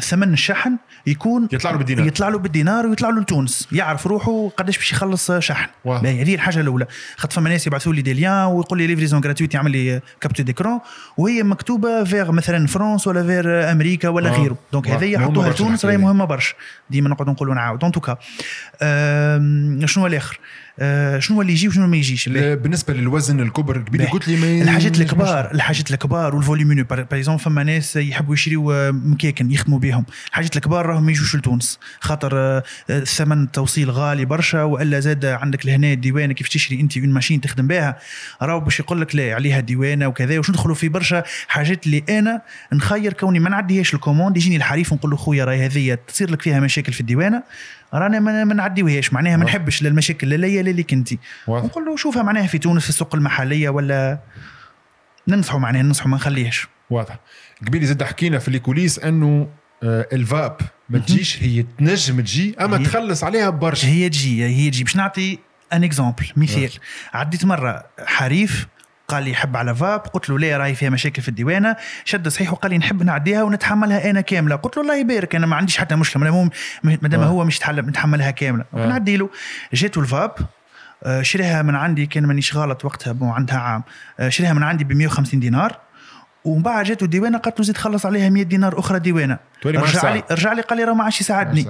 ثمن 0.00 0.32
الشحن 0.32 0.76
يكون 1.06 1.48
يطلع 1.52 1.70
له 1.70 1.76
بالدينار. 1.76 2.06
يطلع 2.06 2.28
له 2.28 2.38
بالدينار 2.38 2.86
ويطلع 2.86 3.08
له 3.08 3.20
لتونس. 3.20 3.68
يعرف 3.72 4.06
روحه 4.06 4.48
قداش 4.48 4.76
باش 4.76 4.92
يخلص 4.92 5.32
شحن. 5.32 5.68
هذه 5.86 6.34
الحاجة 6.34 6.60
الأولى. 6.60 6.86
خاطر 7.16 7.34
فما 7.34 7.50
ناس 7.50 7.66
يبعثوا 7.66 7.92
لي 7.92 8.02
des 8.02 8.12
liens 8.12 8.44
ويقول 8.44 8.78
لي 8.78 8.86
livraison 8.86 9.20
gratuite 9.20 9.54
يعمل 9.54 9.70
لي 9.70 10.00
capture 10.20 10.42
d'écran 10.42 10.80
وهي 11.16 11.42
مكتوبة 11.42 12.04
فيغ 12.04 12.32
مثلا 12.32 12.66
فرنسا 12.66 13.10
ولا 13.10 13.22
فيغ 13.22 13.72
أمريكا 13.72 14.08
ولا. 14.08 14.30
غيره. 14.30 14.58
donc. 14.72 14.88
هذه 14.88 15.04
يحطوها 15.04 15.50
لتونس 15.50 15.84
راهي. 15.84 15.96
مهمة 15.96 16.24
برشا. 16.24 16.54
ديما 16.90 17.08
نقعد 17.08 17.28
نقولوا 17.28 17.54
نعاود 17.54 17.84
en 17.84 17.92
tout 17.92 18.06
cas 18.06 18.16
شنو 19.86 20.06
الآخر؟ 20.06 20.40
آه، 20.78 21.18
شنو 21.18 21.42
اللي 21.42 21.52
يجي 21.52 21.68
وشنو 21.68 21.86
ما 21.86 21.96
يجيش؟ 21.96 22.28
لا، 22.28 22.54
بالنسبة 22.54 22.94
للوزن 22.94 23.40
الكبر 23.40 23.78
باهي. 23.78 24.06
قلت 24.06 24.28
لي 24.28 24.62
الحاجات 24.62 25.00
الكبار 25.00 25.50
الحاجات 25.54 25.90
الكبار 25.90 26.36
وال 26.36 26.44
volumineux 26.44 26.84
par 26.84 27.00
exemple 27.00 27.42
فما 27.54 27.62
ناس 27.62 27.96
يحبوا 27.96 28.34
يشريوا 28.34 28.88
آه، 28.88 28.90
مكاين 28.90 29.50
يخدموا 29.50 29.78
بهم. 29.78 30.04
الحاجات 30.28 30.56
الكبار 30.56 30.86
راهم 30.86 31.06
ما 31.06 31.10
يجوش 31.10 31.36
لتونس. 31.36 31.78
خاطر 32.00 32.38
آه، 32.38 32.62
آه، 32.90 32.98
الثمن 32.98 33.42
التوصيل 33.42 33.90
غالي 33.90 34.24
برشا 34.24 34.62
وإلا 34.62 35.00
زاد 35.00 35.24
عندك 35.24 35.66
لهنا 35.66 35.92
الديوانة 35.92 36.34
كيف 36.34 36.48
تشري 36.48 36.80
أنت 36.80 36.96
une 36.96 37.08
machine 37.08 37.40
تخدم 37.40 37.66
بها. 37.66 37.98
راهو 38.42 38.60
باش 38.60 38.80
يقول 38.80 39.00
لك 39.00 39.14
لا 39.14 39.34
عليها 39.34 39.60
ديوانه 39.60 40.06
وكذا 40.06 40.38
وش 40.38 40.50
ندخلوا 40.50 40.74
في 40.74 40.88
برشا؟ 40.88 41.22
حاجات 41.48 41.86
اللي 41.86 42.04
أنا 42.08 42.42
نخير 42.72 43.12
كوني 43.12 43.38
ما 43.38 43.50
نعديهاش 43.50 43.94
ال 43.94 43.99
commande 43.99 44.36
يجيني 44.36 44.56
الحريف 44.56 44.92
ونقول 44.92 45.10
له 45.10 45.16
خويا 45.16 45.44
راهي 45.44 45.66
هذه 45.66 45.98
تصير 46.06 46.30
لك 46.30 46.42
فيها 46.42 46.60
مشاكل 46.60 46.92
في 46.92 47.00
الديوانة. 47.00 47.42
رانا 47.94 48.20
ما 48.20 48.54
نعديوهاش 48.54 49.12
معناها 49.12 49.36
ما. 49.36 49.44
نحبش 49.44 49.82
لا 49.82 49.88
المشاكل 49.88 50.28
لا 50.28 50.36
ليا 50.36 50.62
لا 50.62 50.70
ليك 50.70 50.92
أنت. 50.92 51.12
نقول 51.48 51.84
له 51.84 51.96
شوفها 51.96 52.22
معناها 52.22 52.46
في 52.46 52.58
تونس 52.58 52.82
في 52.82 52.88
السوق 52.88 53.14
المحلية 53.14 53.68
ولا 53.68 54.18
ننصحوا 55.28 55.60
معناها 55.60 55.82
ننصحوا 55.82 56.08
ما 56.08 56.16
نخليهش 56.16 56.73
واضح. 56.90 57.18
قبيلي 57.66 57.86
زاد 57.86 58.02
حكينا 58.02 58.38
في 58.38 58.48
ال 58.48 58.53
coulisses 58.53 58.98
إنه 58.98 59.48
آه، 59.82 60.06
الفاب 60.12 60.56
ما 60.88 60.98
تجيش 60.98 61.42
هي 61.42 61.64
تنجم 61.78 62.20
تجي 62.20 62.56
أما 62.60 62.78
هي- 62.80 62.84
تخلص 62.84 63.24
عليها 63.24 63.50
برشا. 63.50 63.88
هي 63.88 64.08
تجي 64.08 64.44
هي 64.44 64.70
تجي. 64.70 64.84
باش 64.84 64.96
نعطي 64.96 65.38
un 65.72 65.84
exemple 65.84 66.26
مثال. 66.36 66.70
عديت 67.14 67.44
مرة 67.44 67.84
حريف 68.06 68.66
قال 69.08 69.22
لي 69.22 69.30
يحب 69.30 69.56
على 69.56 69.74
فاب 69.74 70.00
قلت 70.00 70.30
له 70.30 70.38
لا 70.38 70.56
راهي 70.56 70.74
فيها 70.74 70.90
مشاكل 70.90 71.22
في 71.22 71.28
الديوانة؟ 71.28 71.76
شد 72.04 72.28
صحيح 72.28 72.52
وقال 72.52 72.70
لي 72.70 72.78
نحب 72.78 73.02
نعديها 73.02 73.42
ونتحملها 73.42 74.10
أنا 74.10 74.20
كاملة. 74.20 74.56
قلت 74.56 74.76
له 74.76 74.82
الله 74.82 74.96
يبارك 75.00 75.34
أنا 75.34 75.46
ما 75.46 75.56
عنديش 75.56 75.78
حتى 75.78 75.96
مشكلة. 75.96 76.50
ما 76.82 77.08
دام 77.08 77.20
آه. 77.20 77.26
هو 77.26 77.44
مش 77.44 77.56
يتحمل 77.56 77.88
يتحملها 77.88 78.30
كاملة. 78.30 78.64
آه. 78.74 78.86
نعدي 78.86 79.16
له. 79.16 79.30
جاته 79.72 80.00
الفاب 80.00 80.34
آه، 81.04 81.22
شريها 81.22 81.62
من 81.62 81.74
عندي 81.74 82.06
كان 82.06 82.26
مانيش 82.26 82.56
غلط 82.56 82.84
وقتها 82.84 83.16
عندها 83.22 83.58
عام. 83.58 83.82
آه، 84.20 84.28
شريها 84.28 84.52
من 84.52 84.62
عندي 84.62 84.84
ب 84.84 84.92
150 84.92 85.40
دينار. 85.40 85.80
ومن 86.44 86.62
بعد 86.62 86.84
جاته 86.84 87.06
ديوانه 87.06 87.38
قالت 87.38 87.58
له 87.60 87.64
زيد 87.66 87.76
خلص 87.76 88.06
عليها 88.06 88.28
100 88.28 88.42
دينار 88.44 88.78
أخرى 88.78 88.98
ديوانة. 88.98 89.38
رجع. 89.66 90.12
لي 90.14 90.22
رجع 90.30 90.52
لي 90.52 90.62
قال 90.62 90.78
لي 90.78 90.84
راه 90.84 90.92
ما 90.94 91.04
عادش 91.04 91.20
يساعدني. 91.20 91.66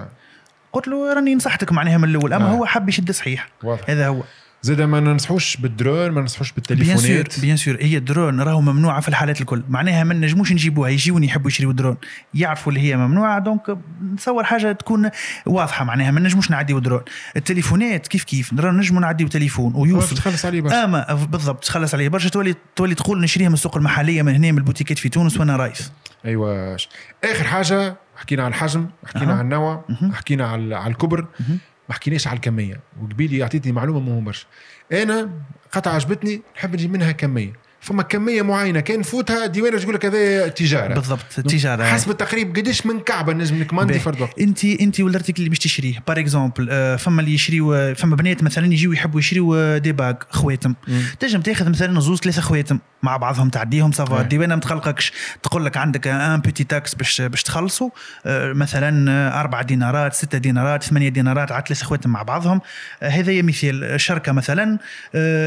قلت 0.73 0.89
له 0.89 1.13
راني 1.13 1.35
نصحتك 1.35 1.73
معناها 1.73 1.99
من 1.99 2.09
الأول 2.09 2.33
أما 2.33 2.47
آه. 2.47 2.51
هو 2.51 2.67
حب 2.67 2.89
يشد 2.89 3.11
صحيح. 3.11 3.49
واضح. 3.63 3.91
هذا 3.91 4.07
هو. 4.09 4.23
زاد 4.65 4.81
ما 4.81 5.01
ننصحوش 5.01 5.57
بالدرون 5.57 6.11
ما 6.11 6.21
ننصحوش 6.21 6.53
bien 6.53 6.65
sûr 6.67 6.77
بالتليفونات 6.77 7.41
bien 7.41 7.57
sûr. 7.57 7.77
هي 7.81 7.97
الدرون 7.97 8.41
راهو 8.41 8.61
ممنوعة 8.61 9.01
في 9.01 9.09
الحالات 9.09 9.41
الكل. 9.41 9.63
معناها 9.69 10.05
ما 10.05 10.15
نجموش 10.15 10.53
نجيبوها. 10.53 10.91
يجيوني 10.91 11.27
يحبوا 11.27 11.51
يشريوا 11.51 11.73
درون. 11.73 11.97
يعرفوا 12.35 12.73
اللي 12.73 12.81
هي 12.81 12.97
ممنوعة 12.97 13.39
donc 13.39 13.79
نتصور 14.15 14.45
حاجة 14.45 14.73
تكون 14.73 15.11
واضحة 15.47 15.85
معناها. 15.85 16.11
ما 16.11 16.21
نجموش 16.21 16.51
نعديو 16.51 16.79
درون. 16.79 17.01
التليفونات 17.37 18.07
كيف 18.07 18.25
كيف؟ 18.25 18.53
نجموا 18.53 19.01
نعديو 19.01 19.29
تليفون 19.29 19.73
ويوصل. 19.75 20.17
تخلص 20.17 20.45
عليه 20.45 20.61
برشا. 20.61 20.85
اما 20.85 21.15
بالضبط 21.15 21.65
تخلص 21.65 21.95
عليه 21.95 22.09
برشا. 22.09 22.29
تولي 22.29 22.55
تولي 22.77 22.95
تقول 22.95 23.21
نشريها 23.21 23.49
من 23.49 23.55
السوق 23.55 23.77
المحلية 23.77 24.23
من 24.23 24.35
هنا 24.35 24.53
من 24.53 24.59
البوتيكات 24.59 24.99
في 24.99 25.09
تونس 25.09 25.37
وأنا 25.37 25.57
رايف 25.57 25.91
أيوه. 26.25 26.77
آخر 27.25 27.45
حاجة 27.45 27.97
حكينا 28.17 28.43
على 28.43 28.51
الحجم 28.51 28.87
حكينا 29.07 29.33
أها. 29.33 29.33
على 29.33 29.41
النوع 29.41 29.85
حكينا 30.13 30.47
على 30.47 30.77
على 30.77 30.91
الكبر. 30.91 31.27
ما 31.89 31.95
حكيناش 31.95 32.27
على 32.27 32.37
الكمية 32.37 32.81
وقبيلي 33.03 33.43
أعطيتني 33.43 33.73
معلومة 33.73 34.01
مهمة 34.01 34.21
برشا. 34.21 34.47
أنا 34.93 35.31
قطعة 35.73 35.95
عجبتني 35.95 36.43
نحب 36.57 36.73
نجيب 36.75 36.93
منها 36.93 37.13
كمية. 37.13 37.53
فما 37.85 38.03
كمية 38.03 38.43
معينة. 38.43 38.81
كان 38.81 39.01
نفوتها 39.01 39.47
ديوانه 39.47 39.79
تقول 39.79 39.95
لك 39.95 40.07
هذا؟ 40.07 40.49
تجارة. 40.49 40.95
بالضبط 40.95 41.39
التجاره 41.39 41.85
حسب 41.85 42.11
التقريب 42.11 42.57
قديش 42.57 42.87
من 42.87 43.01
كعبة 43.01 43.33
نجم 43.33 43.61
نكماندي. 43.61 43.99
فرد 43.99 44.21
وقت 44.21 44.39
انت 44.39 44.65
انت 44.65 45.01
وال 45.01 45.09
article 45.09 45.39
اللي 45.39 45.49
باش 45.49 45.59
تشريه. 45.59 46.03
par 46.07 46.19
exemple 46.19 46.69
آه، 46.71 46.97
فما 46.97 47.21
اللي 47.21 47.35
يشريوا 47.35 47.95
فما 47.95 48.17
بنات 48.17 48.43
مثلا 48.43 48.67
يجيو 48.67 48.93
يحبوا 48.93 49.21
يشريوا 49.21 49.57
آه، 49.57 49.79
des 49.79 49.93
bagues 49.93 50.15
خواتم. 50.31 50.75
تنجم 51.21 51.41
تاخذ 51.41 51.71
مثلا 51.71 52.01
زوز 52.01 52.19
ثلاثة 52.19 52.43
خواتم 52.43 52.79
مع 53.03 53.17
بعضهم 53.17 53.49
تعديهم 53.49 53.93
ça 53.93 54.04
va. 54.04 54.21
الديوانه 54.21 54.55
ما 54.55 54.61
تقلقكش 54.61 55.13
تقول 55.43 55.65
لك 55.65 55.77
عندك 55.77 56.07
une 56.07 56.41
petite 56.41 56.65
taxe 56.65 56.95
باش 56.95 57.21
باش 57.21 57.43
تخلصوا 57.43 57.91
آه، 58.27 58.53
مثلا 58.53 59.41
أربع 59.41 59.63
دينارات 59.63 60.15
ستة 60.15 60.39
دينارات 60.39 60.83
ثمانية 60.83 61.09
دينارات 61.09 61.53
على 61.53 61.65
ثلاثة 61.67 61.85
خواتم 61.87 62.11
مع 62.11 62.23
بعضهم. 62.23 62.61
هذا 63.03 63.43
مثال. 63.43 64.01
شركة 64.01 64.33
مثلا 64.33 64.79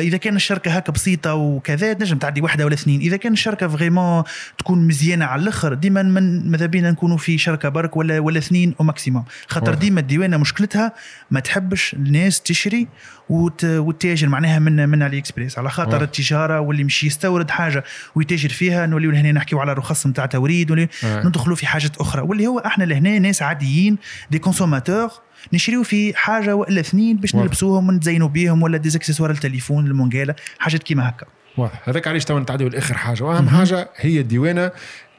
إذا 0.02 0.18
كان 0.18 0.36
الشركة 0.36 0.72
هكا 0.72 0.92
بسيطة 0.92 1.34
وكذا 1.34 1.94
تنجم 1.94 2.18
تعدي 2.28 2.42
واحدة 2.42 2.66
ولا 2.66 2.74
اثنين 2.74 3.02
إذا 3.02 3.18
كان 3.18 3.34
الشركة 3.34 3.68
vraiment 3.68 4.24
تكون 4.58 4.88
مزيانة 4.88 5.26
على 5.26 5.42
الآخر 5.42 5.74
ديما 5.74 6.04
ماذا 6.04 6.66
بينا 6.66 6.92
نكونوا 6.92 7.18
في 7.18 7.38
شركة 7.38 7.70
برك 7.70 7.98
ولا 7.98 8.20
ولا 8.20 8.38
اثنين 8.38 8.76
أو 8.80 8.86
maximum 8.86 9.26
خاطر. 9.48 9.74
ديما 9.74 10.00
الديوانة 10.00 10.38
مشكلتها 10.38 10.94
ما 11.32 11.40
تحبش 11.40 11.94
الناس 11.94 12.42
تشري 12.42 12.88
وت... 13.30 13.66
وتتاجر 13.66 14.28
معناها 14.28 14.60
من 14.60 14.90
من 14.90 15.04
علي 15.04 15.18
اكسبريس 15.18 15.58
على 15.58 15.70
خاطر 15.70 15.92
واضح. 15.92 16.02
التجارة 16.02 16.60
واللي 16.60 16.84
مش 16.84 17.04
يستورد 17.04 17.52
حاجة 17.52 17.84
ويتاجر 18.16 18.50
فيها 18.50 18.86
نوليو 18.86 19.12
هنا 19.12 19.32
نحكيو 19.32 19.60
على 19.60 19.74
رخص 19.74 20.08
نتاع 20.08 20.26
توريد 20.26 20.72
ولي. 20.72 20.88
ندخلوا 21.04 21.56
في 21.56 21.68
حاجات 21.68 21.98
أخرى 21.98 22.22
واللي 22.22 22.48
هو 22.48 22.60
إحنا 22.60 22.84
لهنا 22.84 23.20
ناس 23.20 23.42
عاديين 23.42 23.98
des 24.32 24.40
consommateurs 24.40 25.10
نشريو 25.54 25.84
في 25.84 26.14
حاجة 26.18 26.56
ولا 26.56 26.80
اثنين 26.80 27.18
باش. 27.18 27.36
نلبسوهم 27.36 27.90
ونتزينوا 27.90 28.28
بيهم 28.28 28.64
ولا 28.64 28.78
des 28.78 28.90
accessoires 28.90 29.32
التليفون 29.32 29.88
المنقالة 29.88 30.36
حاجات 30.60 30.84
كيما 30.84 31.10
هكا 31.10 31.26
واضح. 31.58 31.90
هذاك 31.90 32.08
علاش 32.08 32.26
تو 32.26 32.40
نتعدوا 32.40 32.70
لآخر 32.70 32.98
حاجة. 32.98 33.24
وأهم 33.24 33.50
حاجة 33.50 33.90
هي 33.96 34.20
الديوانة. 34.20 34.72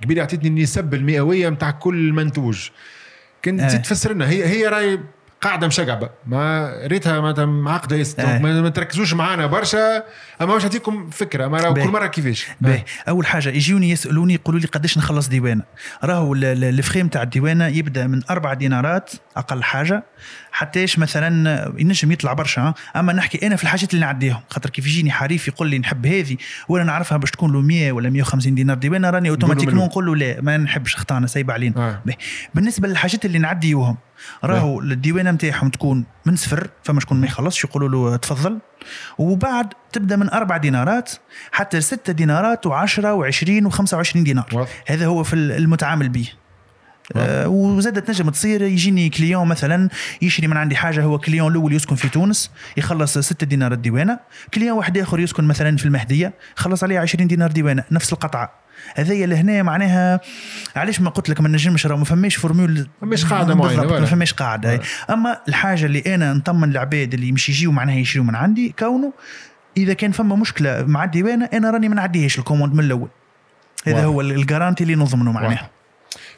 قبيله 0.04 0.21
اعطيتني 0.21 0.49
النسب 0.49 0.95
المئوية 0.95 1.49
نتاع 1.49 1.71
كل 1.71 2.12
منتوج. 2.12 2.68
كنت. 3.45 3.61
تزيد 3.61 3.83
تفسر 3.83 4.12
لنا 4.12 4.28
هي 4.30 4.47
هي 4.47 4.66
راهي 4.66 4.99
قاعدة 5.40 5.66
مشقعبه 5.66 6.09
ما 6.26 6.73
ريتها 6.87 7.21
معناتها 7.21 7.47
معقده 7.47 8.07
آه. 8.18 8.38
ما, 8.38 8.61
ما 8.61 8.68
تركزوش 8.68 9.14
معانا 9.14 9.47
برشا 9.47 9.97
أما 10.40 10.52
باش 10.54 10.62
نعطيكم 10.62 11.11
فكرة 11.11 11.47
ما. 11.49 11.73
كل 11.73 11.88
مرة 11.88 12.07
كيفاش 12.07 12.47
باهي 12.61 12.85
أول 13.09 13.26
حاجة 13.26 13.49
يجيوني 13.49 13.90
يسألوني 13.90 14.35
يقولوا 14.35 14.61
لي 14.61 14.66
قداش 14.66 14.99
نخلص 14.99 15.28
ديوانة 15.28 15.62
راهو 16.04 16.35
ال- 16.35 16.45
ال- 16.45 16.64
الفريم 16.64 17.09
تاع 17.09 17.23
الديوانة 17.23 17.66
يبدأ 17.66 18.07
من 18.07 18.23
أربعة 18.30 18.54
دينارات 18.54 19.11
أقل 19.37 19.62
حاجة 19.62 20.04
حتىش 20.52 20.99
مثلا 20.99 21.73
ينجم 21.78 22.12
يطلع 22.12 22.33
برشا. 22.33 22.75
أما 22.97 23.12
نحكي 23.12 23.47
أنا 23.47 23.57
في 23.57 23.62
الحاجات 23.62 23.95
اللي 23.95 24.04
نعديهم 24.07 24.40
خاطر 24.50 24.71
كيف 24.71 24.87
يجيني 24.87 25.11
حريف 25.11 25.49
يقول 25.49 25.68
لي 25.71 25.78
نحب 25.78 26.07
هذه 26.07 26.37
وأنا 26.68 26.85
نعرفها 26.85 27.18
باش 27.18 27.30
تكون 27.30 27.52
له 27.52 27.61
100 27.61 27.92
ولا 27.92 28.11
150 28.11 28.54
دينار 28.54 28.76
ديوانة 28.76 29.11
راني 29.11 29.30
أوتوماتيكمون. 29.30 29.85
نقول 29.85 30.07
له 30.07 30.16
لا 30.16 30.40
ما 30.40 30.57
نحبش 30.57 30.95
اختارنا 30.95 31.26
سايب 31.26 31.50
علينا 31.50 31.76
آه. 31.76 32.02
بالنسبة 32.54 32.88
للحاجات 32.88 33.25
اللي 33.25 33.38
نعديوهم 33.38 33.97
راهو 34.44 34.80
الديوانه 34.80 35.30
نتاعهم 35.30 35.68
تكون 35.68 36.04
من 36.26 36.37
صفر 36.37 36.68
فما 36.82 37.00
شكون 37.00 37.20
ما 37.20 37.26
يخلصش 37.26 37.64
يقولوا 37.64 37.88
له 37.88 38.16
تفضل. 38.16 38.58
وبعد 39.18 39.72
تبدأ 39.92 40.16
من 40.16 40.30
أربع 40.30 40.56
دينارات 40.56 41.12
حتى 41.52 41.80
ستة 41.80 42.12
دينارات 42.12 42.68
و10 42.68 42.70
و20 43.00 43.72
و25 43.72 44.16
دينار. 44.16 44.66
هذا 44.87 45.06
هو 45.06 45.22
في 45.22 45.34
المتعامل 45.37 46.08
به. 46.08 46.28
آه 47.16 47.48
وزادت 47.48 48.06
تنجم 48.06 48.30
تصير 48.30 48.62
يجيني 48.62 49.08
client 49.08 49.49
مثلا 49.48 49.88
يشري 50.22 50.46
من 50.46 50.56
عندي 50.56 50.76
حاجة 50.76 51.02
هو 51.02 51.18
client 51.18 51.52
الأول 51.52 51.72
يسكن 51.72 51.96
في 51.96 52.08
تونس 52.08 52.50
يخلص 52.76 53.18
6 53.18 53.46
دينار 53.46 53.72
الديوانة. 53.72 54.18
client 54.54 54.76
واحد 54.76 54.98
آخر 54.98 55.20
يسكن 55.20 55.44
مثلا 55.44 55.76
في 55.76 55.84
المهدية 55.84 56.32
خلص 56.56 56.82
عليه 56.84 56.98
20 56.98 57.26
دينار 57.26 57.50
ديوانة 57.50 57.84
نفس 57.90 58.12
القطعة. 58.12 58.67
هذيا 58.97 59.26
لهنا 59.26 59.62
معناها 59.62 60.20
علاش 60.76 61.00
ما 61.00 61.11
قلت 61.11 61.28
لك 61.28 61.40
ما 61.40 61.49
نجمش 61.49 61.87
راه 61.87 61.97
ما 61.97 62.04
فماش 62.04 62.37
formule 62.37 62.88
فماش 63.00 63.25
بالضبط، 63.25 63.90
ولا. 63.90 64.00
ما 64.00 64.06
فماش 64.06 64.32
قاعدة 64.32 64.73
ولا. 64.73 64.80
أما 65.11 65.38
الحاجة 65.49 65.87
اللي 65.87 66.14
أنا 66.14 66.32
نطمن 66.32 66.70
العباد 66.70 67.14
اللي 67.14 67.32
مش 67.32 67.49
يجيو 67.49 67.73
معناها 67.73 67.97
يشريوا 67.97 68.25
من 68.25 68.35
عندي 68.35 68.75
كونه 68.78 69.12
إذا 69.76 69.92
كان 69.92 70.12
فما 70.12 70.37
مشكلة 70.37 70.82
مع 70.82 71.04
الديوانة 71.04 71.49
أنا 71.52 71.70
راني 71.70 71.88
ما 71.88 71.94
نعديهاش 71.94 72.38
ال 72.38 72.42
commande 72.42 72.75
من 72.75 72.85
الأول 72.85 73.08
هذا. 73.87 74.04
هو 74.04 74.20
ال 74.20 74.28
garantie 74.28 74.85
اللي 74.85 74.94
نضمنه 74.94 75.32
معناها. 75.32 75.70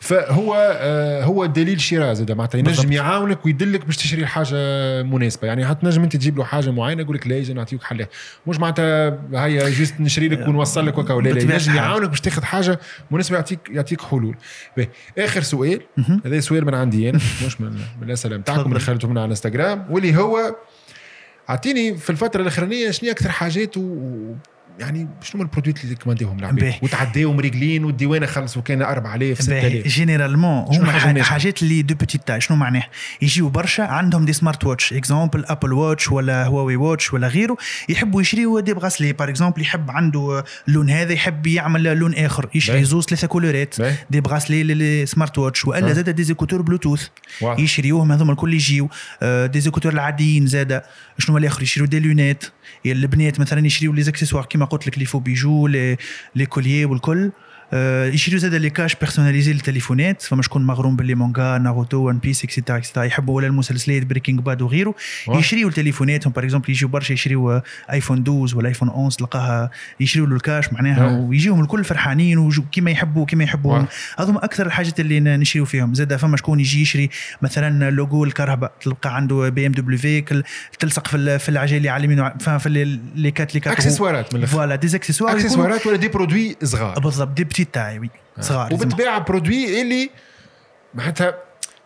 فهو 0.01 0.77
آه 0.81 1.25
هو 1.25 1.47
دليل 1.47 1.81
شراء 1.81 2.13
زاد 2.15 2.33
معناتها 2.33 2.59
ينجم. 2.59 2.93
يعاونك 2.93 3.47
ويدلك 3.47 3.87
باش 3.87 3.97
تشري 3.97 4.27
حاجة 4.27 4.57
مناسبة 5.03 5.49
يعني 5.49 5.67
حتنجم 5.67 6.03
انت 6.03 6.17
تجيب 6.17 6.39
له 6.39 6.45
حاجة 6.45 6.71
معينة 6.71 7.03
يقول 7.03 7.17
لك 7.17 7.27
لا 7.27 7.37
يجي 7.37 7.53
نعطيك 7.55 7.83
حل 7.83 8.07
مش 8.47 8.59
معناتها 8.61 9.19
هيا 9.35 9.69
juste 9.69 10.01
نشري 10.01 10.29
لك 10.29 10.49
ونوصل 10.49 10.87
لك 10.87 10.99
وكا 10.99 11.15
ولا 11.15 11.29
لا 11.29 11.43
ينجم. 11.43 11.75
يعاونك 11.75 12.09
باش 12.09 12.21
تاخذ 12.21 12.43
حاجة 12.43 12.81
مناسبة 13.11 13.37
يعطيك 13.37 13.59
يعطيك 13.71 14.01
حلول. 14.01 14.37
آخر 15.19 15.43
سؤال. 15.43 15.81
هذا 16.27 16.41
سؤال 16.41 16.65
من 16.67 16.75
عندي 16.75 17.11
أنا 17.11 17.19
مش 17.47 17.61
من 17.61 17.73
الأسئلة 18.03 18.37
نتاعكم 18.37 18.69
اللي. 18.69 18.81
خليتهم 18.81 19.19
على 19.19 19.31
انستغرام 19.31 19.87
واللي 19.91 20.17
هو 20.17 20.57
أعطيني 21.51 21.97
في 21.97 22.11
الفترة 22.11 22.43
الأخرانية 22.43 22.91
شنو 22.91 23.11
أكثر 23.11 23.29
حاجات 23.31 23.77
و... 23.77 23.81
يعني 24.81 25.09
شنو 25.23 25.35
هما 25.35 25.43
ال 25.43 25.48
produits 25.48 25.85
اللي 25.85 25.95
كومانديهم 25.95 26.39
العباد 26.39 26.61
باهي. 26.61 26.79
وتعداهم 26.83 27.41
رجلين 27.41 27.85
والديوانة 27.85 28.27
خلصوا 28.27 28.63
كان 28.63 28.83
4000 28.83 29.49
باهي، 29.49 29.71
6000 29.71 29.87
généralement 29.87 30.65
هما؟ 30.77 31.23
حاجات 31.23 31.63
اللي 31.63 31.83
de 31.83 31.95
petite 31.95 32.27
taille 32.27 32.41
شنو 32.41 32.57
معناه 32.57 32.83
يجيو 33.23 33.49
برشا 33.49 33.83
عندهم 33.83 34.25
des 34.25 34.33
smart 34.33 34.65
watch 34.65 34.93
exemple 34.93 35.45
Apple 35.45 35.73
Watch 35.73 36.11
ولا 36.11 36.45
Huawei 36.47 36.77
Watch 36.77 37.13
ولا 37.13 37.29
غيره 37.29 37.57
يحبوا 37.89 38.21
يشريوا 38.21 38.61
des 38.61 38.75
bracelets 38.75 39.13
par 39.13 39.29
exemple 39.29 39.63
يحب 39.63 39.91
عنده 39.91 40.45
اللون 40.69 40.91
هذا 40.91 41.13
يحب 41.13 41.47
يعمل 41.47 41.99
لون 41.99 42.15
آخر 42.15 42.49
يشري. 42.55 42.85
زوز 42.85 43.05
ثلاثة 43.05 43.27
couleur 43.27 43.64
ات. 43.64 43.75
des 44.11 44.21
bracelets 44.21 44.63
لل 44.63 44.85
smart 44.85 45.39
watch 45.39 45.65
وألا. 45.65 45.93
زاد 45.93 46.11
des 46.11 46.23
écouteurs 46.23 46.63
Bluetooth. 46.63 47.09
يشريوهم 47.43 48.13
هذوما 48.13 48.33
الكل 48.33 48.55
يجيو 48.55 48.89
آه، 49.23 49.47
des 49.47 49.61
écouteurs 49.61 49.93
العاديين 49.93 50.47
زاد 50.47 50.83
شنو 51.19 51.39
الآخر 51.39 51.63
يشريو 51.63 51.87
des 51.87 52.01
lunettes 52.01 52.45
البنات 52.87 53.41
مثلا 53.41 53.67
يشريو 53.67 53.93
les 53.93 54.03
accessoires 54.03 54.45
كيما 54.45 54.67
قلت 54.71 54.87
لك 54.87 54.99
les 54.99 55.05
faux 55.05 55.19
bijoux 55.19 55.67
les 55.67 55.97
les 56.35 56.47
colliers 56.47 56.85
والكل. 56.85 57.31
آه، 57.73 58.07
يشريو 58.07 58.39
زاد 58.39 58.55
les 58.55 58.71
caches 58.71 58.95
personnalisés 58.95 59.53
للتليفونات 59.53 60.23
فما 60.23 60.43
شكون 60.43 60.67
مغروم 60.67 60.97
بال 60.97 61.04
les 61.04 61.15
mangas 61.15 61.59
ناروتو 61.59 61.97
One 61.97 62.19
Piece 62.19 62.45
et 62.45 62.53
cetera 62.53 62.79
et 62.79 62.85
cetera 62.85 63.05
يحبوا 63.05 63.37
ولا 63.37 63.47
المسلسلات 63.47 64.07
Breaking 64.07 64.41
Bad 64.41 64.63
وغيره 64.63 64.95
واضح. 65.27 65.41
يشريو 65.41 65.71
تليفوناتهم 65.71 66.33
par 66.33 66.45
exemple 66.45 66.71
يجيو 66.71 66.89
برشا 66.89 67.13
يشريو 67.13 67.51
آه، 67.53 67.63
iPhone 67.93 68.19
12 68.23 68.57
ولا 68.59 68.69
iPhone 68.69 68.89
11 68.89 69.19
تلقاها 69.19 69.71
يشريو 70.01 70.27
له 70.27 70.37
ال 70.37 70.43
cache 70.43 70.73
معناها 70.73 71.11
آه. 71.11 71.21
ويجيهم 71.21 71.61
الكل 71.61 71.85
فرحانين 71.85 72.39
وجو- 72.39 72.63
كيما 72.73 72.91
يحبوا 72.91 73.27
كيما 73.27 73.45
يحبوا. 73.45 73.83
هذوما 74.19 74.45
أكثر 74.45 74.67
الحاجات 74.67 75.01
اللي 75.01 75.21
نشريو 75.21 75.65
فيهم 75.65 75.95
زاد 75.95 76.17
فما 76.17 76.37
شكون 76.37 76.61
يجي 76.61 76.83
يشري 76.83 77.11
مثلا 77.43 77.91
لوجو 77.91 78.25
الكهرباء 78.25 78.73
تلقى 78.81 79.17
عنده 79.17 79.49
BMW 79.49 79.99
تلصق 80.79 81.07
في 81.07 81.17
ال- 81.17 81.39
في 81.41 81.49
العجل 81.49 81.77
اللي 81.77 81.89
على 81.89 82.05
اليمين 82.07 82.31
في 82.39 82.99
les 83.15 83.31
quatre 83.31 83.55
les 83.55 83.61
quatre 83.61 83.73
accessoires 83.73 84.30
ات 84.30 84.35
من 84.35 84.41
الأخر 84.41 84.53
voilà 84.57 84.75
des 84.75 84.97
accessoires 84.97 85.31
يكونوا- 85.31 85.45
اكسسوارات 85.45 85.87
ولا 85.87 85.97
دي 85.97 86.09
برودوي 86.09 86.57
صغار 86.65 86.99
بالضبط 86.99 87.37
de 87.37 87.45
petite 87.61 87.75
taille 87.75 87.99
oui 87.99 88.11
صغار 88.41 88.71
لازم. 88.71 88.87
وبتباع 88.87 89.19
produit 89.19 89.83
اللي 89.83 90.11
معناتها 90.95 91.35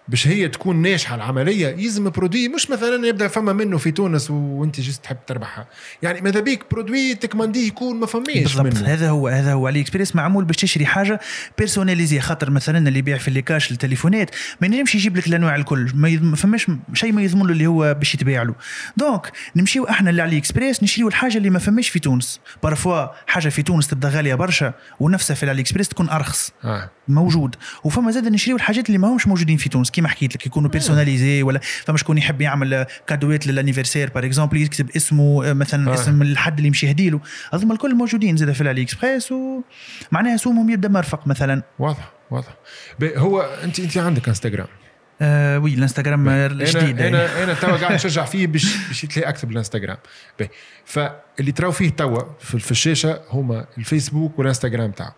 باش 0.09 0.29
هي 0.29 0.49
تكون 0.49 0.83
ناجحة 0.83 1.15
العملية. 1.15 1.69
يلزم 1.69 2.11
produit 2.11 2.49
مش 2.49 2.71
مثلا 2.71 3.07
يبدأ 3.07 3.29
فما 3.29 3.53
منه 3.53 3.79
في 3.79 3.91
تونس 3.91 4.31
وانت 4.31 4.81
juste 4.81 5.05
تحب 5.05 5.17
تربحها. 5.27 5.69
يعني 6.03 6.21
ماذا 6.21 6.41
بيك؟ 6.41 6.65
produit 6.71 7.15
تكمانديه 7.15 7.67
يكون 7.67 8.01
ما 8.01 8.07
فماش 8.07 8.39
بالضبط. 8.39 8.67
منه. 8.67 8.87
هذا 8.87 9.11
هو 9.11 9.29
هذا 9.29 9.53
هو. 9.53 9.67
علي 9.67 9.81
اكسبريس 9.81 10.17
معمول 10.17 10.45
باش 10.45 10.57
تشري 10.57 10.87
حاجة 10.87 11.21
personnalisée 11.59 12.21
خاطر 12.21 12.51
مثلا 12.51 12.89
اللي 12.89 12.99
يبيع 12.99 13.19
في 13.19 13.29
ال 13.29 13.33
les 13.33 13.45
caches 13.45 13.71
التليفونات 13.73 14.31
ما 14.61 14.67
ينجمش 14.67 14.95
يجيب 14.95 15.17
لك 15.17 15.27
الانواع 15.27 15.57
الكل. 15.57 15.91
ما 15.95 16.37
فماش 16.37 16.67
شيء 16.95 17.13
ما 17.13 17.23
يضمن 17.23 17.47
له 17.47 17.53
اللي 17.53 17.67
هو 17.67 17.95
باش 17.95 18.15
يتباع 18.15 18.43
له. 18.43 18.55
donc 18.97 19.33
نمشيو 19.57 19.89
إحنا 19.89 20.11
ل 20.11 20.39
AliExpress 20.39 20.83
نشريو 20.83 21.09
الحاجة 21.09 21.37
اللي 21.37 21.51
ما 21.51 21.59
فماش 21.59 21.89
في 21.89 21.99
تونس. 21.99 22.41
parfois 22.63 23.07
حاجة 23.27 23.49
في 23.49 23.63
تونس 23.63 23.89
تبدأ 23.89 24.09
غالية 24.09 24.35
برشا 24.35 24.75
ونفسها 25.01 25.35
في 25.35 25.43
ال 25.43 25.61
AliExpress 25.61 25.89
تكون 25.89 26.09
أرخص. 26.09 26.53
آه. 26.65 26.91
موجود. 27.09 27.57
وفما 27.85 28.11
زاد 28.11 28.29
نشريو 28.29 28.57
الحاجات 28.57 28.87
اللي 28.87 28.99
ماهمش 28.99 29.27
موجودين 29.27 29.57
في 29.57 29.69
تونس. 29.69 29.91
كيما 29.91 30.09
حكيت 30.09 30.35
لك 30.35 30.47
يكونوا 30.47 30.71
personnalisés 30.71 31.43
ولا 31.43 31.61
فما 31.87 31.97
شكون 31.97 32.19
يحب 32.19 32.41
يعمل 32.41 32.87
cadeau 33.07 33.41
ات 33.41 33.47
لل 33.47 33.56
anniversaire 33.56 34.11
par 34.11 34.27
exemple 34.27 34.57
يكتب 34.57 34.91
اسمه 34.97 35.51
آه، 35.51 35.53
مثلا 35.53 35.91
آه. 35.91 35.95
اسم 35.95 36.23
الحد 36.23 36.57
اللي 36.57 36.67
يمشي 36.67 36.87
يهديله 36.87 37.21
هذوما 37.53 37.75
الكل 37.75 37.95
موجودين 37.95 38.37
زاد 38.37 38.53
في 38.53 38.61
ال 38.61 38.83
AliExpress 38.83 39.33
ومعناها 39.33 40.37
سومهم 40.37 40.71
يبدأ 40.71 40.89
مرفق 40.89 41.27
مثلا. 41.27 41.63
واضح 41.79 42.13
واضح. 42.31 42.57
هو 43.03 43.41
أنت 43.41 43.81
أنت 43.81 43.99
عندك 43.99 44.29
انستغرام 44.29 44.67
آه 45.23 45.59
oui 45.59 45.75
الانستغرام 45.75 46.31
جديد 46.31 46.75
أنا 46.75 47.05
يعني. 47.05 47.17
أنا 47.17 47.45
أنا 47.45 47.55
توا 47.55 47.77
قاعد 47.77 47.93
نشجع 47.93 48.25
فيه 48.25 48.47
باش 48.47 48.77
باش 48.89 49.05
يتلاقي 49.05 49.29
أكثر 49.29 49.47
بالانستغرام. 49.47 49.97
فاللي 50.85 51.53
تراو 51.53 51.73
فيه 51.73 51.89
توا 51.89 52.23
في 52.41 52.71
الشاشة 52.71 53.21
هما 53.31 53.67
الفيسبوك 53.79 54.39
والانستغرام 54.39 54.91
تاعو. 54.91 55.13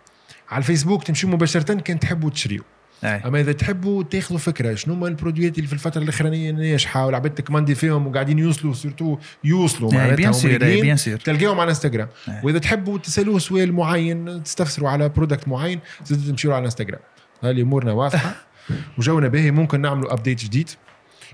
على 0.51 0.59
الفيسبوك 0.59 1.05
تمشيو 1.05 1.31
مباشرة 1.31 1.75
كان 1.75 1.99
تحبوا 1.99 2.31
تشريو. 2.31 2.63
أي. 3.05 3.09
أما 3.09 3.41
إذا 3.41 3.53
تحبوا 3.53 4.03
تاخذوا 4.03 4.39
فكرة 4.39 4.75
شنو 4.75 4.95
هما 4.95 5.09
ال 5.09 5.14
produit 5.14 5.51
ات 5.51 5.57
اللي 5.59 5.67
في 5.67 5.73
الفترة 5.73 6.03
الأخرانية 6.03 6.51
ناجحه 6.51 7.07
والعباد 7.07 7.35
تكمندي 7.35 7.75
فيهم 7.75 8.07
وقاعدين 8.07 8.39
يوصلوا 8.39 8.75
surtout 8.75 9.19
يوصلوا 9.45 9.95
معناتها 9.95 10.17
bien 10.17 10.33
راجلين، 10.33 10.81
bien 10.81 10.97
sûr 10.97 11.17
تلقاهم 11.17 11.61
على 11.61 11.69
انستغرام. 11.69 12.09
وإذا 12.43 12.59
تحبوا 12.59 12.99
تسألوه 12.99 13.39
سؤال 13.39 13.73
معين 13.73 14.43
تستفسروا 14.43 14.91
على 14.91 15.09
product 15.09 15.49
معين 15.49 15.81
زيدوا 16.05 16.31
تمشيوا 16.31 16.55
على 16.55 16.65
انستغرام 16.65 17.01
هذه 17.43 17.63
أمورنا 17.63 17.93
واضحة. 17.93 18.35
وجونا 18.99 19.29
باهي 19.29 19.51
ممكن 19.51 19.81
نعملوا 19.81 20.13
update 20.13 20.45
جديد. 20.45 20.71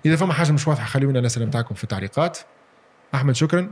إذا 0.06 0.16
فما 0.16 0.32
حاجة 0.32 0.52
مش 0.52 0.68
واضحة 0.68 0.86
خليونا 0.86 1.18
الاسئله 1.18 1.46
نتاعكم 1.46 1.74
في 1.74 1.84
التعليقات. 1.84 2.38
أحمد 3.14 3.36
شكرا. 3.36 3.70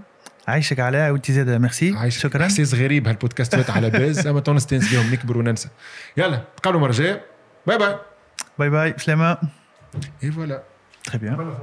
عايشك 0.51 0.81
علاء 0.81 1.11
وانت 1.11 1.31
زاد 1.31 1.49
ميرسي. 1.49 2.11
شكرا. 2.11 2.45
احساس 2.45 2.75
غريب 2.75 3.09
هالبودكاستات 3.09 3.71
على 3.71 3.91
باز. 3.91 4.27
أما 4.27 4.41
تو 4.41 4.53
نستانس 4.53 4.95
بهم 4.95 5.13
نكبر 5.13 5.39
وننسى 5.39 5.69
يلا 6.17 6.45
تقابلوا 6.57 6.81
مره 6.81 6.93
جاية 6.93 7.25
bye 7.67 7.79
bye. 7.79 7.97
bye 8.59 8.71
bye. 8.71 8.95
سلامة. 8.99 9.39
et 10.25 10.33
voilà. 10.33 10.63
très 11.05 11.19
bien 11.19 11.55